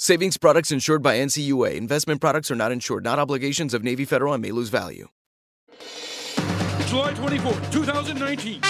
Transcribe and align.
Savings 0.00 0.36
products 0.36 0.70
insured 0.70 1.02
by 1.02 1.16
NCUA. 1.16 1.74
Investment 1.74 2.20
products 2.20 2.52
are 2.52 2.54
not 2.54 2.70
insured, 2.70 3.02
not 3.02 3.18
obligations 3.18 3.74
of 3.74 3.82
Navy 3.82 4.04
Federal 4.04 4.32
and 4.32 4.40
may 4.40 4.52
lose 4.52 4.68
value. 4.68 5.08
July 6.86 7.12
24, 7.14 7.52
2019. 7.72 8.60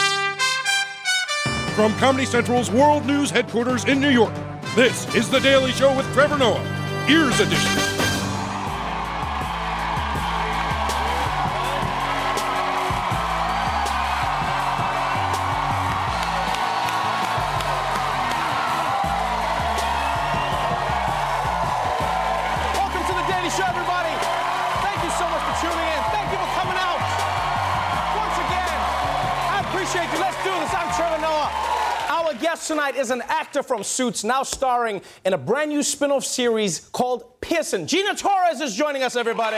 From 1.75 1.95
Comedy 1.99 2.25
Central's 2.25 2.71
World 2.71 3.05
News 3.05 3.31
headquarters 3.31 3.85
in 3.85 4.01
New 4.01 4.09
York, 4.09 4.33
this 4.75 5.15
is 5.15 5.29
The 5.29 5.41
Daily 5.41 5.73
Show 5.73 5.95
with 5.95 6.11
Trevor 6.15 6.39
Noah, 6.39 6.65
Ears 7.11 7.39
Edition. 7.41 8.08
Appreciate 29.89 30.13
you. 30.13 30.21
Let's 30.21 30.37
do 30.45 30.51
this. 30.51 30.75
I'm 30.75 30.95
Trevor 30.95 31.23
Noah. 31.23 31.51
Our 32.11 32.35
guest 32.35 32.69
tonight 32.69 32.97
is 32.97 33.11
an 33.11 33.23
actor 33.27 33.63
from 33.63 33.83
Suits, 33.83 34.23
now 34.23 34.43
starring 34.43 35.01
in 35.25 35.33
a 35.33 35.39
brand 35.39 35.71
new 35.71 35.83
spin 35.83 36.11
off 36.11 36.25
series 36.25 36.81
called 36.81 37.41
Pearson. 37.41 37.87
Gina 37.87 38.15
Torres 38.15 38.61
is 38.61 38.75
joining 38.75 39.03
us, 39.03 39.17
everybody. 39.17 39.57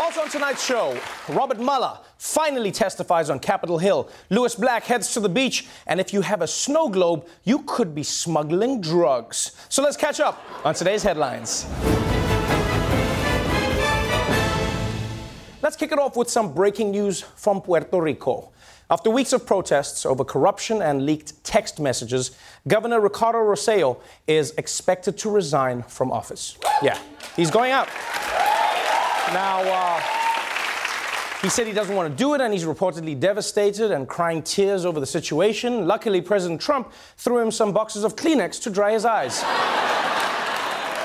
Also 0.00 0.22
on 0.22 0.28
tonight's 0.28 0.64
show, 0.64 0.98
Robert 1.28 1.58
Mueller 1.58 1.98
finally 2.18 2.72
testifies 2.72 3.30
on 3.30 3.38
Capitol 3.38 3.78
Hill. 3.78 4.10
Lewis 4.30 4.56
Black 4.56 4.82
heads 4.82 5.14
to 5.14 5.20
the 5.20 5.28
beach, 5.28 5.68
and 5.86 6.00
if 6.00 6.12
you 6.12 6.22
have 6.22 6.42
a 6.42 6.48
snow 6.48 6.88
globe, 6.88 7.28
you 7.44 7.62
could 7.62 7.94
be 7.94 8.02
smuggling 8.02 8.80
drugs. 8.80 9.52
So 9.68 9.84
let's 9.84 9.96
catch 9.96 10.18
up 10.18 10.42
on 10.64 10.74
today's 10.74 11.04
headlines. 11.04 11.66
Let's 15.62 15.76
kick 15.76 15.92
it 15.92 15.98
off 15.98 16.16
with 16.16 16.30
some 16.30 16.54
breaking 16.54 16.90
news 16.90 17.20
from 17.20 17.60
Puerto 17.60 18.00
Rico. 18.00 18.50
After 18.90 19.10
weeks 19.10 19.34
of 19.34 19.44
protests 19.44 20.06
over 20.06 20.24
corruption 20.24 20.80
and 20.80 21.04
leaked 21.04 21.44
text 21.44 21.78
messages, 21.78 22.30
Governor 22.66 22.98
Ricardo 22.98 23.40
Rosselló 23.40 24.00
is 24.26 24.52
expected 24.56 25.18
to 25.18 25.30
resign 25.30 25.82
from 25.82 26.12
office. 26.12 26.56
Yeah, 26.82 26.98
he's 27.36 27.50
going 27.50 27.72
out. 27.72 27.88
Now, 29.34 29.60
uh, 29.60 30.00
he 31.42 31.50
said 31.50 31.66
he 31.66 31.74
doesn't 31.74 31.94
want 31.94 32.10
to 32.10 32.16
do 32.16 32.32
it, 32.32 32.40
and 32.40 32.54
he's 32.54 32.64
reportedly 32.64 33.20
devastated 33.20 33.90
and 33.90 34.08
crying 34.08 34.42
tears 34.42 34.86
over 34.86 34.98
the 34.98 35.06
situation. 35.06 35.86
Luckily, 35.86 36.22
President 36.22 36.58
Trump 36.58 36.90
threw 37.18 37.38
him 37.38 37.50
some 37.50 37.70
boxes 37.70 38.02
of 38.02 38.16
Kleenex 38.16 38.62
to 38.62 38.70
dry 38.70 38.92
his 38.92 39.04
eyes. 39.04 39.42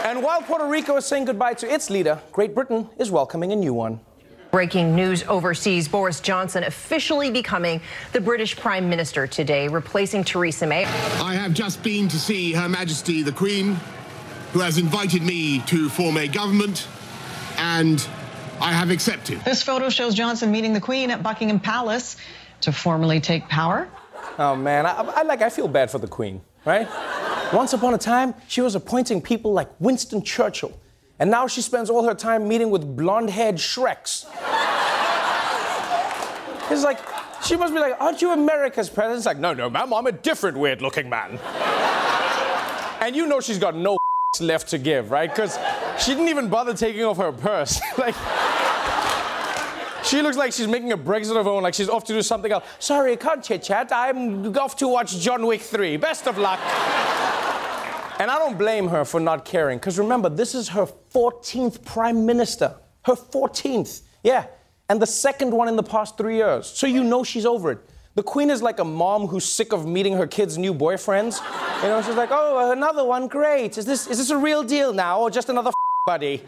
and 0.05 0.23
while 0.23 0.41
Puerto 0.41 0.65
Rico 0.65 0.95
is 0.95 1.05
saying 1.05 1.25
goodbye 1.25 1.55
to 1.55 1.69
its 1.69 1.89
leader, 1.89 2.21
Great 2.31 2.55
Britain 2.55 2.89
is 2.97 3.11
welcoming 3.11 3.51
a 3.51 3.55
new 3.55 3.73
one. 3.73 3.99
Breaking 4.55 4.95
news 4.95 5.21
overseas 5.23 5.89
Boris 5.89 6.21
Johnson 6.21 6.63
officially 6.63 7.29
becoming 7.29 7.81
the 8.13 8.21
British 8.21 8.55
Prime 8.55 8.89
Minister 8.89 9.27
today, 9.27 9.67
replacing 9.67 10.23
Theresa 10.23 10.65
May. 10.65 10.85
I 10.85 11.33
have 11.33 11.51
just 11.51 11.83
been 11.83 12.07
to 12.07 12.17
see 12.17 12.53
Her 12.53 12.69
Majesty 12.69 13.21
the 13.21 13.33
Queen, 13.33 13.77
who 14.53 14.59
has 14.59 14.77
invited 14.77 15.23
me 15.23 15.59
to 15.67 15.89
form 15.89 16.15
a 16.15 16.29
government, 16.29 16.87
and 17.57 18.07
I 18.61 18.71
have 18.71 18.91
accepted. 18.91 19.41
This 19.41 19.61
photo 19.61 19.89
shows 19.89 20.15
Johnson 20.15 20.53
meeting 20.53 20.71
the 20.71 20.79
Queen 20.79 21.11
at 21.11 21.21
Buckingham 21.21 21.59
Palace 21.59 22.15
to 22.61 22.71
formally 22.71 23.19
take 23.19 23.49
power. 23.49 23.89
Oh 24.39 24.55
man, 24.55 24.85
I, 24.85 24.91
I 24.91 25.23
like 25.23 25.41
I 25.41 25.49
feel 25.49 25.67
bad 25.67 25.91
for 25.91 25.97
the 25.97 26.07
Queen, 26.07 26.39
right? 26.63 26.87
Once 27.51 27.73
upon 27.73 27.93
a 27.93 27.97
time, 27.97 28.33
she 28.47 28.61
was 28.61 28.73
appointing 28.73 29.21
people 29.21 29.51
like 29.51 29.67
Winston 29.81 30.21
Churchill, 30.23 30.71
and 31.19 31.31
now 31.31 31.47
she 31.47 31.61
spends 31.61 31.89
all 31.89 32.03
her 32.03 32.13
time 32.13 32.47
meeting 32.47 32.69
with 32.69 32.95
blonde-haired 32.95 33.55
Shreks. 33.55 34.25
It's 36.71 36.83
like 36.83 36.99
she 37.43 37.55
must 37.55 37.73
be 37.73 37.79
like, 37.79 37.95
"Aren't 37.99 38.21
you 38.21 38.31
America's 38.31 38.89
president?" 38.89 39.17
It's 39.17 39.25
like, 39.25 39.37
"No, 39.37 39.53
no, 39.53 39.69
ma'am, 39.69 39.93
I'm 39.93 40.07
a 40.07 40.11
different 40.11 40.57
weird-looking 40.57 41.09
man." 41.09 41.39
and 43.01 43.15
you 43.15 43.27
know 43.27 43.39
she's 43.39 43.59
got 43.59 43.75
no 43.75 43.97
left 44.39 44.69
to 44.69 44.77
give, 44.77 45.11
right? 45.11 45.29
Because 45.29 45.59
she 45.99 46.11
didn't 46.11 46.29
even 46.29 46.49
bother 46.49 46.73
taking 46.73 47.03
off 47.03 47.17
her 47.17 47.31
purse, 47.31 47.79
like. 47.97 48.15
She 50.03 50.21
looks 50.21 50.37
like 50.37 50.53
she's 50.53 50.67
making 50.67 50.91
a 50.91 50.97
Brexit 50.97 51.35
of 51.35 51.45
her 51.45 51.51
own, 51.51 51.63
like 51.63 51.73
she's 51.73 51.89
off 51.89 52.03
to 52.03 52.13
do 52.13 52.21
something 52.21 52.51
else. 52.51 52.63
Sorry, 52.77 53.13
I 53.13 53.15
can't 53.15 53.43
chit 53.43 53.63
chat. 53.63 53.89
I'm 53.91 54.55
off 54.55 54.75
to 54.75 54.87
watch 54.87 55.17
John 55.17 55.47
Wick 55.47 55.61
3. 55.61 55.97
Best 55.97 56.27
of 56.27 56.37
luck. 56.37 56.59
And 58.19 58.31
I 58.31 58.39
don't 58.39 58.57
blame 58.57 58.87
her 58.87 59.05
for 59.05 59.19
not 59.19 59.45
caring, 59.45 59.77
because 59.77 59.99
remember, 59.99 60.29
this 60.29 60.55
is 60.55 60.69
her 60.69 60.87
14th 61.13 61.83
prime 61.83 62.25
minister. 62.25 62.75
Her 63.03 63.15
14th. 63.15 64.01
Yeah. 64.23 64.47
And 64.89 65.01
the 65.01 65.07
second 65.07 65.51
one 65.51 65.67
in 65.67 65.75
the 65.75 65.83
past 65.83 66.17
three 66.17 66.37
years. 66.37 66.67
So 66.67 66.87
you 66.87 67.03
know 67.03 67.23
she's 67.23 67.45
over 67.45 67.71
it. 67.71 67.79
The 68.15 68.23
queen 68.23 68.49
is 68.49 68.61
like 68.61 68.79
a 68.79 68.85
mom 68.85 69.27
who's 69.27 69.43
sick 69.43 69.73
of 69.73 69.85
meeting 69.85 70.13
her 70.13 70.25
kids' 70.25 70.57
new 70.57 70.73
boyfriends. 70.73 71.41
You 71.83 71.89
know, 71.89 72.01
she's 72.01 72.15
like, 72.15 72.29
oh, 72.31 72.71
another 72.71 73.03
one, 73.03 73.27
great. 73.27 73.77
Is 73.77 73.85
this, 73.85 74.07
is 74.07 74.17
this 74.17 74.29
a 74.29 74.37
real 74.37 74.63
deal 74.63 74.93
now, 74.93 75.19
or 75.19 75.29
just 75.29 75.49
another 75.49 75.71
buddy? 76.05 76.41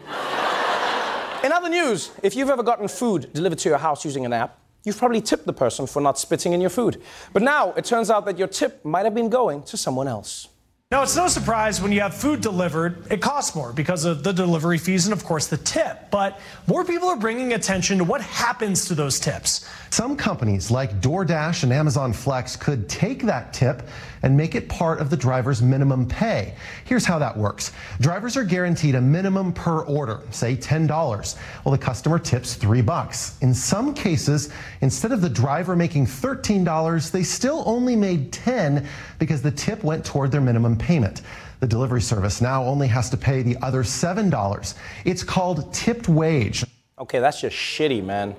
In 1.44 1.52
other 1.52 1.68
news, 1.68 2.10
if 2.22 2.34
you've 2.34 2.48
ever 2.48 2.62
gotten 2.62 2.88
food 2.88 3.32
delivered 3.34 3.58
to 3.60 3.68
your 3.68 3.78
house 3.78 4.04
using 4.04 4.24
an 4.24 4.32
app, 4.32 4.58
you've 4.84 4.96
probably 4.96 5.20
tipped 5.20 5.44
the 5.44 5.52
person 5.52 5.86
for 5.86 6.00
not 6.00 6.18
spitting 6.18 6.54
in 6.54 6.60
your 6.60 6.70
food. 6.70 7.02
But 7.32 7.42
now 7.42 7.72
it 7.72 7.84
turns 7.84 8.10
out 8.10 8.24
that 8.24 8.38
your 8.38 8.48
tip 8.48 8.82
might 8.84 9.04
have 9.04 9.14
been 9.14 9.28
going 9.28 9.62
to 9.64 9.76
someone 9.76 10.08
else. 10.08 10.48
Now, 10.90 11.02
it's 11.02 11.16
no 11.16 11.28
surprise 11.28 11.82
when 11.82 11.92
you 11.92 12.00
have 12.00 12.14
food 12.14 12.40
delivered, 12.40 13.12
it 13.12 13.20
costs 13.20 13.54
more 13.54 13.74
because 13.74 14.06
of 14.06 14.22
the 14.22 14.32
delivery 14.32 14.78
fees 14.78 15.04
and, 15.04 15.12
of 15.12 15.22
course, 15.22 15.46
the 15.46 15.58
tip. 15.58 16.10
But 16.10 16.40
more 16.66 16.82
people 16.82 17.10
are 17.10 17.16
bringing 17.16 17.52
attention 17.52 17.98
to 17.98 18.04
what 18.04 18.22
happens 18.22 18.86
to 18.86 18.94
those 18.94 19.20
tips. 19.20 19.68
Some 19.90 20.16
companies 20.16 20.70
like 20.70 20.98
DoorDash 21.02 21.62
and 21.62 21.74
Amazon 21.74 22.14
Flex 22.14 22.56
could 22.56 22.88
take 22.88 23.22
that 23.24 23.52
tip 23.52 23.86
and 24.22 24.34
make 24.34 24.54
it 24.54 24.66
part 24.68 25.00
of 25.00 25.10
the 25.10 25.16
driver's 25.16 25.60
minimum 25.60 26.06
pay. 26.06 26.54
Here's 26.86 27.04
how 27.04 27.18
that 27.18 27.36
works 27.36 27.72
drivers 28.00 28.36
are 28.38 28.44
guaranteed 28.44 28.94
a 28.94 29.00
minimum 29.00 29.52
per 29.52 29.80
order, 29.82 30.22
say 30.30 30.56
$10, 30.56 31.36
while 31.64 31.76
the 31.76 31.82
customer 31.82 32.18
tips 32.18 32.54
3 32.54 32.80
bucks. 32.80 33.36
In 33.42 33.52
some 33.52 33.92
cases, 33.92 34.50
instead 34.80 35.12
of 35.12 35.20
the 35.20 35.28
driver 35.28 35.76
making 35.76 36.06
$13, 36.06 37.10
they 37.10 37.22
still 37.22 37.62
only 37.66 37.94
made 37.94 38.32
10 38.32 38.86
because 39.18 39.42
the 39.42 39.50
tip 39.50 39.84
went 39.84 40.02
toward 40.02 40.32
their 40.32 40.40
minimum 40.40 40.77
payment. 40.78 41.22
The 41.60 41.66
delivery 41.66 42.00
service 42.00 42.40
now 42.40 42.64
only 42.64 42.86
has 42.86 43.10
to 43.10 43.16
pay 43.16 43.42
the 43.42 43.56
other 43.62 43.82
$7. 43.82 44.74
It's 45.04 45.24
called 45.24 45.72
tipped 45.74 46.08
wage. 46.08 46.64
Okay, 46.98 47.18
that's 47.18 47.40
just 47.40 47.56
shitty, 47.56 48.04
man. 48.04 48.34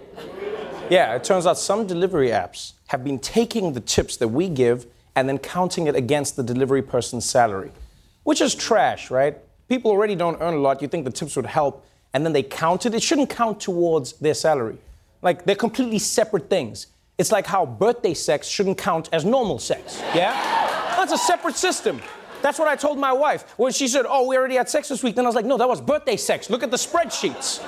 Yeah, 0.90 1.16
it 1.16 1.24
turns 1.24 1.46
out 1.46 1.58
some 1.58 1.86
delivery 1.86 2.30
apps 2.30 2.74
have 2.88 3.04
been 3.04 3.20
taking 3.20 3.74
the 3.74 3.80
tips 3.80 4.18
that 4.18 4.28
we 4.28 4.50
give 4.50 4.88
and 5.16 5.28
then 5.28 5.38
counting 5.38 5.88
it 5.88 5.96
against 5.96 6.36
the 6.36 6.44
delivery 6.44 6.82
person's 6.82 7.26
salary, 7.26 7.72
which 8.24 8.42
is 8.42 8.56
trash, 8.56 9.12
right? 9.12 9.38
People 9.68 9.92
already 9.92 10.16
don't 10.16 10.42
earn 10.42 10.56
a 10.56 10.58
lot. 10.58 10.82
You 10.82 10.88
think 10.88 11.06
the 11.06 11.12
tips 11.12 11.36
would 11.36 11.46
help, 11.46 11.86
and 12.14 12.26
then 12.26 12.34
they 12.34 12.44
count 12.44 12.86
it. 12.86 12.94
It 12.96 13.04
shouldn't 13.04 13.30
count 13.30 13.60
towards 13.60 14.14
their 14.14 14.34
salary. 14.34 14.78
Like, 15.22 15.46
they're 15.46 15.56
completely 15.56 16.00
separate 16.00 16.50
things. 16.50 16.88
It's 17.18 17.32
like 17.32 17.46
how 17.46 17.66
birthday 17.66 18.14
sex 18.14 18.48
shouldn't 18.48 18.78
count 18.78 19.10
as 19.12 19.26
normal 19.26 19.60
sex, 19.60 20.00
yeah? 20.16 20.32
That's 20.96 21.12
a 21.12 21.18
separate 21.18 21.56
system. 21.56 22.02
That's 22.42 22.58
what 22.58 22.68
I 22.68 22.76
told 22.76 22.98
my 22.98 23.14
wife 23.14 23.54
when 23.58 23.72
she 23.72 23.88
said, 23.88 24.06
Oh, 24.08 24.28
we 24.28 24.38
already 24.38 24.56
had 24.56 24.70
sex 24.70 24.88
this 24.88 25.04
week. 25.04 25.16
Then 25.16 25.26
I 25.26 25.28
was 25.30 25.36
like, 25.36 25.46
No, 25.46 25.58
that 25.58 25.68
was 25.68 25.82
birthday 25.82 26.18
sex. 26.18 26.50
Look 26.50 26.64
at 26.64 26.72
the 26.72 26.78
spreadsheets. 26.78 27.64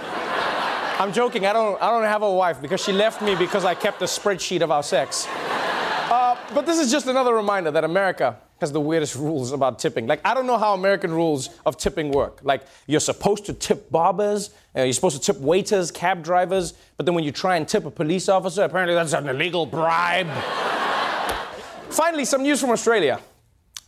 I'm 0.99 1.11
joking. 1.11 1.45
I 1.45 1.53
don't, 1.53 1.81
I 1.81 1.89
don't 1.89 2.03
have 2.03 2.21
a 2.21 2.31
wife 2.31 2.61
because 2.61 2.83
she 2.83 2.91
left 2.91 3.21
me 3.21 3.35
because 3.35 3.65
I 3.65 3.73
kept 3.73 4.01
a 4.01 4.05
spreadsheet 4.05 4.61
of 4.61 4.69
our 4.69 4.83
sex. 4.83 5.27
Uh, 5.27 6.37
but 6.53 6.65
this 6.65 6.77
is 6.77 6.91
just 6.91 7.07
another 7.07 7.33
reminder 7.33 7.71
that 7.71 7.83
America 7.83 8.37
has 8.59 8.71
the 8.71 8.79
weirdest 8.79 9.15
rules 9.15 9.51
about 9.51 9.79
tipping. 9.79 10.05
Like, 10.05 10.21
I 10.23 10.35
don't 10.35 10.45
know 10.45 10.57
how 10.57 10.75
American 10.75 11.11
rules 11.11 11.49
of 11.65 11.77
tipping 11.77 12.11
work. 12.11 12.41
Like, 12.43 12.61
you're 12.85 12.99
supposed 12.99 13.45
to 13.47 13.53
tip 13.53 13.89
barbers, 13.89 14.51
uh, 14.75 14.83
you're 14.83 14.93
supposed 14.93 15.19
to 15.19 15.33
tip 15.33 15.41
waiters, 15.41 15.89
cab 15.89 16.23
drivers, 16.23 16.73
but 16.97 17.07
then 17.07 17.15
when 17.15 17.23
you 17.23 17.31
try 17.31 17.55
and 17.55 17.67
tip 17.67 17.85
a 17.85 17.91
police 17.91 18.29
officer, 18.29 18.61
apparently 18.63 18.93
that's 18.93 19.13
an 19.13 19.27
illegal 19.27 19.65
bribe. 19.65 20.27
Finally, 21.89 22.25
some 22.25 22.43
news 22.43 22.61
from 22.61 22.69
Australia. 22.69 23.19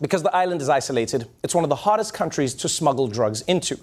Because 0.04 0.22
the 0.22 0.36
island 0.36 0.62
is 0.62 0.68
isolated, 0.68 1.30
it's 1.44 1.56
one 1.56 1.64
of 1.64 1.70
the 1.70 1.78
hardest 1.78 2.14
countries 2.14 2.54
to 2.56 2.68
smuggle 2.68 3.08
drugs 3.08 3.42
into. 3.44 3.80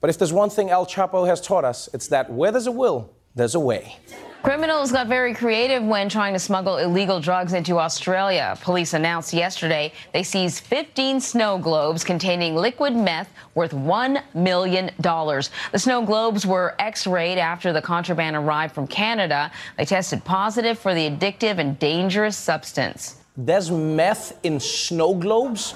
But 0.00 0.10
if 0.10 0.18
there's 0.18 0.32
one 0.32 0.50
thing 0.50 0.68
El 0.68 0.84
Chapo 0.84 1.28
has 1.28 1.40
taught 1.40 1.64
us, 1.64 1.88
it's 1.94 2.08
that 2.08 2.28
where 2.28 2.50
there's 2.50 2.66
a 2.66 2.72
will, 2.72 3.08
there's 3.36 3.54
a 3.54 3.60
way. 3.60 3.96
Criminals 4.42 4.90
got 4.90 5.06
very 5.06 5.32
creative 5.32 5.84
when 5.84 6.08
trying 6.08 6.32
to 6.32 6.40
smuggle 6.40 6.78
illegal 6.78 7.20
drugs 7.20 7.52
into 7.52 7.78
Australia. 7.78 8.58
Police 8.62 8.94
announced 8.94 9.32
yesterday 9.32 9.92
they 10.12 10.24
seized 10.24 10.64
15 10.64 11.20
snow 11.20 11.56
globes 11.56 12.02
containing 12.02 12.56
liquid 12.56 12.96
meth 12.96 13.30
worth 13.54 13.70
$1 13.70 14.20
million. 14.34 14.90
The 15.00 15.78
snow 15.78 16.04
globes 16.04 16.44
were 16.44 16.74
x 16.80 17.06
rayed 17.06 17.38
after 17.38 17.72
the 17.72 17.82
contraband 17.82 18.34
arrived 18.34 18.74
from 18.74 18.88
Canada. 18.88 19.52
They 19.78 19.84
tested 19.84 20.24
positive 20.24 20.80
for 20.80 20.94
the 20.94 21.08
addictive 21.08 21.58
and 21.58 21.78
dangerous 21.78 22.36
substance. 22.36 23.19
There's 23.36 23.70
meth 23.70 24.38
in 24.44 24.58
snow 24.60 25.14
globes? 25.14 25.74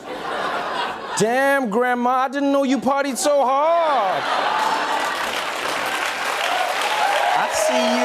Damn, 1.18 1.70
Grandma, 1.70 2.10
I 2.10 2.28
didn't 2.28 2.50
know 2.50 2.64
you 2.64 2.78
partied 2.78 3.16
so 3.16 3.44
hard. 3.44 4.22
I 7.36 7.48
see 7.54 8.00
you. 8.00 8.04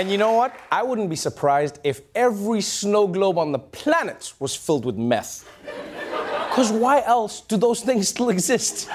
And 0.00 0.10
you 0.10 0.16
know 0.16 0.32
what? 0.32 0.56
I 0.72 0.82
wouldn't 0.82 1.10
be 1.10 1.16
surprised 1.16 1.78
if 1.84 2.00
every 2.14 2.62
snow 2.62 3.06
globe 3.06 3.38
on 3.38 3.52
the 3.52 3.58
planet 3.58 4.32
was 4.38 4.54
filled 4.54 4.86
with 4.86 4.96
meth. 4.96 5.46
Because 6.48 6.72
why 6.72 7.02
else 7.02 7.42
do 7.42 7.56
those 7.56 7.82
things 7.82 8.08
still 8.08 8.30
exist? 8.30 8.88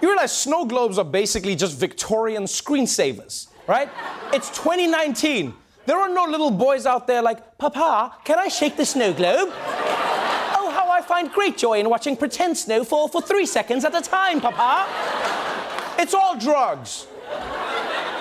You 0.00 0.08
realize 0.08 0.36
snow 0.36 0.64
globes 0.64 0.98
are 0.98 1.04
basically 1.04 1.56
just 1.56 1.78
Victorian 1.78 2.44
screensavers, 2.44 3.48
right? 3.66 3.88
It's 4.32 4.50
2019. 4.50 5.54
There 5.86 5.98
are 5.98 6.08
no 6.08 6.24
little 6.24 6.50
boys 6.50 6.86
out 6.86 7.06
there 7.06 7.22
like, 7.22 7.58
Papa, 7.58 8.16
can 8.24 8.38
I 8.38 8.48
shake 8.48 8.76
the 8.76 8.86
snow 8.86 9.12
globe? 9.12 9.50
oh, 9.52 10.70
how 10.74 10.90
I 10.90 11.02
find 11.02 11.30
great 11.30 11.58
joy 11.58 11.78
in 11.78 11.90
watching 11.90 12.16
pretend 12.16 12.56
snow 12.56 12.84
fall 12.84 13.08
for 13.08 13.20
three 13.20 13.46
seconds 13.46 13.84
at 13.84 13.94
a 13.94 14.00
time, 14.00 14.40
Papa. 14.40 14.86
It's 16.00 16.14
all 16.14 16.36
drugs. 16.38 17.06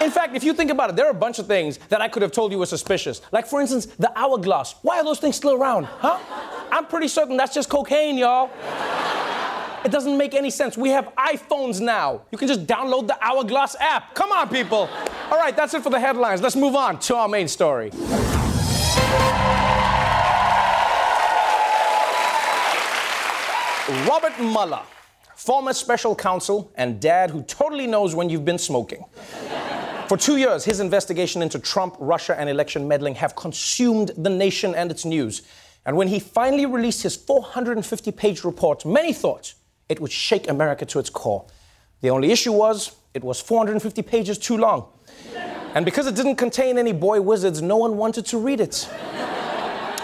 In 0.02 0.12
fact, 0.12 0.36
if 0.36 0.44
you 0.44 0.54
think 0.54 0.70
about 0.70 0.90
it, 0.90 0.96
there 0.98 1.06
are 1.06 1.12
a 1.12 1.14
bunch 1.14 1.40
of 1.40 1.48
things 1.48 1.78
that 1.88 2.02
I 2.02 2.10
could 2.10 2.22
have 2.22 2.34
told 2.34 2.52
you 2.52 2.58
were 2.60 2.66
suspicious. 2.66 3.22
Like, 3.32 3.48
for 3.48 3.62
instance, 3.62 3.86
the 3.86 4.12
hourglass. 4.18 4.76
Why 4.82 5.00
are 5.00 5.04
those 5.04 5.20
things 5.20 5.38
still 5.38 5.54
around? 5.54 5.86
Huh? 5.86 6.20
I'm 6.72 6.86
pretty 6.88 7.08
certain 7.08 7.38
that's 7.38 7.54
just 7.54 7.70
cocaine, 7.70 8.18
y'all. 8.18 8.50
It 9.86 9.92
doesn't 9.92 10.18
make 10.18 10.34
any 10.34 10.50
sense. 10.50 10.78
We 10.78 10.90
have 10.90 11.14
iPhones 11.16 11.82
now. 11.82 12.22
You 12.32 12.38
can 12.38 12.48
just 12.48 12.66
download 12.66 13.08
the 13.08 13.18
Hourglass 13.22 13.76
app. 13.82 14.16
Come 14.16 14.32
on, 14.32 14.48
people. 14.48 14.90
All 15.30 15.38
right, 15.38 15.54
that's 15.56 15.74
it 15.74 15.84
for 15.84 15.90
the 15.90 16.00
headlines. 16.00 16.42
Let's 16.42 16.56
move 16.56 16.76
on 16.76 17.00
to 17.00 17.16
our 17.16 17.28
main 17.28 17.50
story. 17.50 17.92
Robert 24.08 24.40
Mueller, 24.40 24.82
former 25.36 25.74
special 25.74 26.16
counsel 26.16 26.72
and 26.76 27.02
dad 27.02 27.30
who 27.30 27.44
totally 27.44 27.86
knows 27.86 28.16
when 28.16 28.30
you've 28.30 28.46
been 28.46 28.58
smoking. 28.58 29.04
For 30.08 30.16
two 30.16 30.38
years, 30.38 30.64
his 30.64 30.80
investigation 30.80 31.42
into 31.42 31.60
Trump, 31.60 31.98
Russia, 32.00 32.40
and 32.40 32.50
election 32.50 32.88
meddling 32.88 33.16
have 33.16 33.36
consumed 33.36 34.12
the 34.16 34.30
nation 34.30 34.74
and 34.76 34.90
its 34.92 35.04
news. 35.04 35.42
And 35.86 35.98
when 35.98 36.08
he 36.08 36.20
finally 36.20 36.66
released 36.66 37.04
his 37.04 37.18
450 37.18 38.12
page 38.14 38.46
report, 38.46 38.86
many 38.86 39.12
thought 39.12 39.54
it 39.90 40.00
would 40.00 40.12
shake 40.12 40.50
America 40.50 40.86
to 40.86 41.00
its 41.00 41.10
core. 41.10 41.46
The 42.02 42.10
only 42.10 42.32
issue 42.32 42.52
was 42.52 42.96
it 43.14 43.24
was 43.24 43.40
450 43.40 44.02
pages 44.02 44.38
too 44.38 44.58
long. 44.58 44.88
And 45.76 45.86
because 45.86 46.06
it 46.08 46.16
didn't 46.16 46.36
contain 46.36 46.78
any 46.78 46.92
boy 46.92 47.22
wizards, 47.22 47.62
no 47.62 47.78
one 47.78 47.98
wanted 47.98 48.26
to 48.28 48.38
read 48.38 48.60
it. 48.60 48.88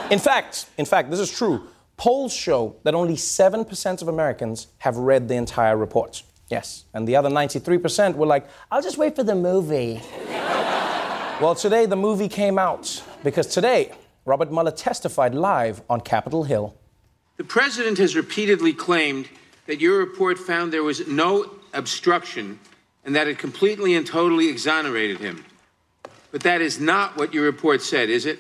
In 0.10 0.18
fact, 0.18 0.66
in 0.78 0.86
fact, 0.86 1.12
this 1.12 1.20
is 1.20 1.31
true. 1.31 1.68
Polls 1.98 2.34
show 2.34 2.78
that 2.84 2.96
only 2.96 3.16
7% 3.16 4.02
of 4.02 4.08
Americans 4.08 4.68
have 4.80 4.98
read 4.98 5.28
the 5.28 5.36
entire 5.36 5.78
report. 5.78 6.24
Yes, 6.50 6.86
and 6.94 7.08
the 7.08 7.16
other 7.16 7.30
93% 7.30 8.16
were 8.16 8.25
like, 8.25 8.48
I'll 8.72 8.82
just 8.82 8.98
wait 8.98 9.16
for 9.16 9.24
the 9.24 9.36
movie. 9.36 10.02
well, 11.40 11.54
today 11.54 11.86
the 11.86 11.96
movie 11.96 12.30
came 12.30 12.58
out 12.58 13.04
because 13.24 13.46
today 13.48 13.92
Robert 14.25 14.52
Mueller 14.52 14.72
testified 14.72 15.36
live 15.36 15.82
on 15.90 16.02
Capitol 16.02 16.44
Hill. 16.44 16.75
The 17.38 17.44
president 17.44 18.00
has 18.00 18.16
repeatedly 18.16 18.74
claimed 18.74 19.30
that 19.69 19.80
your 19.80 20.00
report 20.00 20.39
found 20.39 20.74
there 20.74 20.81
was 20.81 21.07
no 21.07 21.48
obstruction 21.74 22.60
and 23.06 23.16
that 23.16 23.27
it 23.27 23.38
completely 23.38 23.94
and 23.94 24.04
totally 24.06 24.48
exonerated 24.48 25.19
him. 25.19 25.45
But 26.31 26.42
that 26.42 26.60
is 26.60 26.80
not 26.80 27.18
what 27.18 27.36
your 27.36 27.44
report 27.44 27.83
said, 27.83 28.10
is 28.10 28.25
it? 28.25 28.39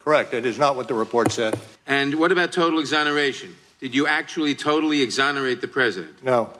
Correct. 0.00 0.34
It 0.34 0.44
is 0.44 0.58
not 0.58 0.74
what 0.74 0.88
the 0.88 0.94
report 0.94 1.30
said. 1.30 1.56
And 1.86 2.16
what 2.16 2.32
about 2.32 2.50
total 2.50 2.80
exoneration? 2.80 3.54
Did 3.78 3.94
you 3.94 4.08
actually 4.08 4.56
totally 4.56 5.00
exonerate 5.00 5.60
the 5.60 5.68
president? 5.68 6.24
No. 6.24 6.52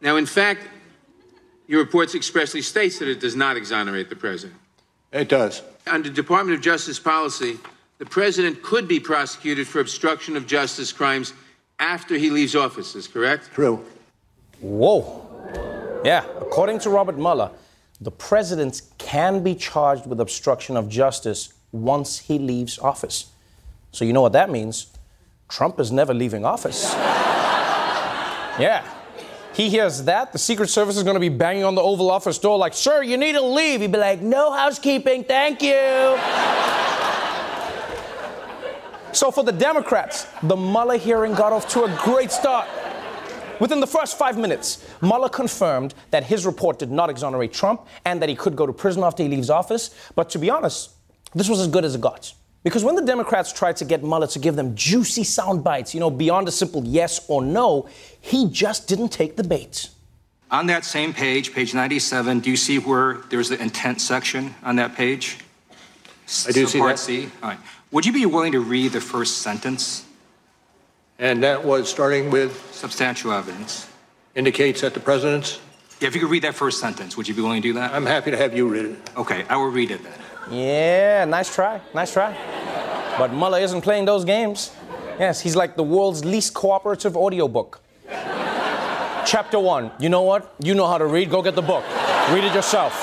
Now, 0.00 0.16
in 0.16 0.24
fact, 0.24 0.66
your 1.66 1.80
report 1.80 2.14
expressly 2.14 2.62
states 2.62 2.98
that 2.98 3.08
it 3.08 3.20
does 3.20 3.36
not 3.36 3.58
exonerate 3.58 4.08
the 4.08 4.16
president. 4.16 4.58
It 5.12 5.28
does. 5.28 5.60
Under 5.86 6.08
Department 6.08 6.56
of 6.56 6.64
Justice 6.64 6.98
policy, 6.98 7.58
the 7.98 8.06
president 8.06 8.62
could 8.62 8.88
be 8.88 8.98
prosecuted 8.98 9.68
for 9.68 9.80
obstruction 9.80 10.34
of 10.34 10.46
justice 10.46 10.92
crimes 10.92 11.34
after 11.78 12.16
he 12.16 12.30
leaves 12.30 12.54
office, 12.56 12.94
is 12.94 13.06
correct? 13.06 13.50
True. 13.52 13.84
Whoa. 14.60 15.24
Yeah, 16.04 16.24
according 16.40 16.80
to 16.80 16.90
Robert 16.90 17.16
Mueller, 17.16 17.50
the 18.00 18.10
president 18.10 18.82
can 18.98 19.42
be 19.42 19.54
charged 19.54 20.06
with 20.06 20.20
obstruction 20.20 20.76
of 20.76 20.88
justice 20.88 21.52
once 21.72 22.18
he 22.18 22.38
leaves 22.38 22.78
office. 22.78 23.26
So 23.92 24.04
you 24.04 24.12
know 24.12 24.22
what 24.22 24.32
that 24.32 24.50
means? 24.50 24.86
Trump 25.48 25.80
is 25.80 25.90
never 25.90 26.14
leaving 26.14 26.44
office. 26.44 26.92
yeah. 26.94 28.84
He 29.54 29.68
hears 29.68 30.04
that, 30.04 30.32
the 30.32 30.38
Secret 30.38 30.68
Service 30.68 30.96
is 30.96 31.02
going 31.02 31.14
to 31.14 31.20
be 31.20 31.30
banging 31.30 31.64
on 31.64 31.74
the 31.74 31.80
Oval 31.82 32.10
Office 32.10 32.38
door 32.38 32.58
like, 32.58 32.74
Sir, 32.74 33.02
you 33.02 33.16
need 33.16 33.32
to 33.32 33.42
leave. 33.42 33.80
He'd 33.80 33.90
be 33.90 33.98
like, 33.98 34.20
No 34.20 34.52
housekeeping, 34.52 35.24
thank 35.24 35.62
you. 35.62 35.74
So 39.18 39.32
for 39.32 39.42
the 39.42 39.50
Democrats, 39.50 40.28
the 40.44 40.54
Mueller 40.54 40.96
hearing 40.96 41.34
got 41.34 41.52
off 41.52 41.68
to 41.70 41.82
a 41.82 42.00
great 42.04 42.30
start. 42.30 42.68
Within 43.58 43.80
the 43.80 43.86
first 43.88 44.16
five 44.16 44.38
minutes, 44.38 44.88
Mueller 45.02 45.28
confirmed 45.28 45.92
that 46.12 46.22
his 46.22 46.46
report 46.46 46.78
did 46.78 46.92
not 46.92 47.10
exonerate 47.10 47.52
Trump 47.52 47.84
and 48.04 48.22
that 48.22 48.28
he 48.28 48.36
could 48.36 48.54
go 48.54 48.64
to 48.64 48.72
prison 48.72 49.02
after 49.02 49.24
he 49.24 49.28
leaves 49.28 49.50
office. 49.50 49.92
But 50.14 50.30
to 50.30 50.38
be 50.38 50.50
honest, 50.50 50.92
this 51.34 51.48
was 51.48 51.58
as 51.58 51.66
good 51.66 51.84
as 51.84 51.96
it 51.96 52.00
got. 52.00 52.32
Because 52.62 52.84
when 52.84 52.94
the 52.94 53.02
Democrats 53.02 53.52
tried 53.52 53.74
to 53.78 53.84
get 53.84 54.04
Mueller 54.04 54.28
to 54.28 54.38
give 54.38 54.54
them 54.54 54.76
juicy 54.76 55.24
sound 55.24 55.64
bites, 55.64 55.94
you 55.94 55.98
know, 55.98 56.10
beyond 56.10 56.46
a 56.46 56.52
simple 56.52 56.84
yes 56.84 57.26
or 57.26 57.42
no, 57.42 57.88
he 58.20 58.48
just 58.48 58.86
didn't 58.86 59.08
take 59.08 59.34
the 59.34 59.42
bait. 59.42 59.88
On 60.52 60.66
that 60.68 60.84
same 60.84 61.12
page, 61.12 61.52
page 61.52 61.74
97, 61.74 62.38
do 62.38 62.50
you 62.50 62.56
see 62.56 62.78
where 62.78 63.14
there's 63.30 63.48
the 63.48 63.60
intent 63.60 64.00
section 64.00 64.54
on 64.62 64.76
that 64.76 64.94
page? 64.94 65.38
I 66.46 66.52
do 66.52 66.66
see 66.66 66.78
Subpart 66.78 66.88
that. 66.90 66.98
C. 66.98 67.28
All 67.42 67.48
right. 67.50 67.58
Would 67.90 68.04
you 68.04 68.12
be 68.12 68.26
willing 68.26 68.52
to 68.52 68.60
read 68.60 68.92
the 68.92 69.00
first 69.00 69.38
sentence? 69.38 70.04
And 71.18 71.42
that 71.42 71.64
was 71.64 71.88
starting 71.88 72.30
with 72.30 72.72
Substantial 72.72 73.32
evidence. 73.32 73.88
indicates 74.34 74.82
that 74.82 74.94
the 74.94 75.00
president's. 75.00 75.58
Yeah, 76.00 76.08
if 76.08 76.14
you 76.14 76.20
could 76.20 76.30
read 76.30 76.44
that 76.44 76.54
first 76.54 76.78
sentence, 76.78 77.16
would 77.16 77.26
you 77.26 77.34
be 77.34 77.42
willing 77.42 77.60
to 77.60 77.68
do 77.68 77.74
that? 77.74 77.92
I'm 77.92 78.06
happy 78.06 78.30
to 78.30 78.36
have 78.36 78.56
you 78.56 78.68
read 78.68 78.84
it. 78.84 78.96
Okay, 79.16 79.44
I 79.48 79.56
will 79.56 79.70
read 79.70 79.90
it 79.90 80.00
then. 80.04 80.12
Yeah, 80.50 81.24
nice 81.24 81.52
try, 81.52 81.80
nice 81.92 82.12
try. 82.12 82.32
But 83.18 83.32
Mueller 83.32 83.58
isn't 83.58 83.80
playing 83.82 84.04
those 84.04 84.24
games. 84.24 84.70
Yes, 85.18 85.40
he's 85.40 85.56
like 85.56 85.74
the 85.74 85.82
world's 85.82 86.24
least 86.24 86.54
cooperative 86.54 87.16
audiobook. 87.16 87.80
Chapter 89.26 89.58
one. 89.58 89.90
You 89.98 90.08
know 90.08 90.22
what? 90.22 90.54
You 90.62 90.74
know 90.74 90.86
how 90.86 90.98
to 90.98 91.04
read. 91.04 91.30
Go 91.30 91.42
get 91.42 91.56
the 91.56 91.62
book. 91.62 91.84
Read 92.30 92.44
it 92.44 92.54
yourself. 92.54 92.94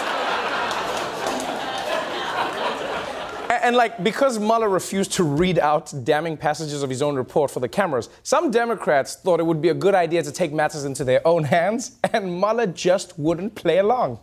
And 3.66 3.76
like 3.76 4.04
because 4.04 4.38
Mueller 4.38 4.70
refused 4.70 5.14
to 5.14 5.24
read 5.24 5.58
out 5.58 5.92
damning 6.04 6.38
passages 6.38 6.84
of 6.84 6.90
his 6.90 7.02
own 7.02 7.16
report 7.16 7.50
for 7.50 7.60
the 7.60 7.68
cameras, 7.68 8.10
some 8.22 8.52
Democrats 8.52 9.16
thought 9.16 9.40
it 9.40 9.44
would 9.44 9.60
be 9.60 9.70
a 9.70 9.74
good 9.74 9.96
idea 9.96 10.22
to 10.22 10.32
take 10.32 10.54
matters 10.54 10.86
into 10.86 11.04
their 11.04 11.26
own 11.28 11.44
hands, 11.44 11.98
and 12.14 12.40
Mueller 12.40 12.68
just 12.68 13.18
wouldn't 13.18 13.56
play 13.56 13.80
along. 13.80 14.20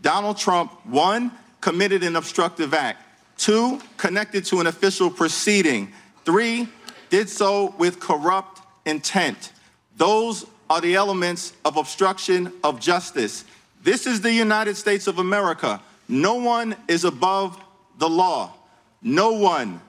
Donald 0.00 0.38
Trump, 0.38 0.72
one, 0.86 1.30
committed 1.60 2.02
an 2.02 2.16
obstructive 2.16 2.72
act. 2.72 3.02
Two, 3.36 3.78
connected 3.98 4.46
to 4.46 4.60
an 4.60 4.66
official 4.66 5.10
proceeding. 5.10 5.92
Three, 6.24 6.66
did 7.10 7.28
so 7.28 7.74
with 7.76 8.00
corrupt 8.00 8.62
intent. 8.86 9.52
Those 9.98 10.46
are 10.70 10.80
the 10.80 10.94
elements 10.94 11.52
of 11.66 11.76
obstruction 11.76 12.50
of 12.64 12.80
justice. 12.80 13.44
This 13.82 14.06
is 14.06 14.22
the 14.22 14.32
United 14.32 14.78
States 14.78 15.06
of 15.06 15.18
America. 15.18 15.82
No 16.08 16.36
one 16.36 16.76
is 16.88 17.04
above 17.04 17.62
the 17.98 18.08
law. 18.08 18.54
No 19.02 19.32
one. 19.32 19.80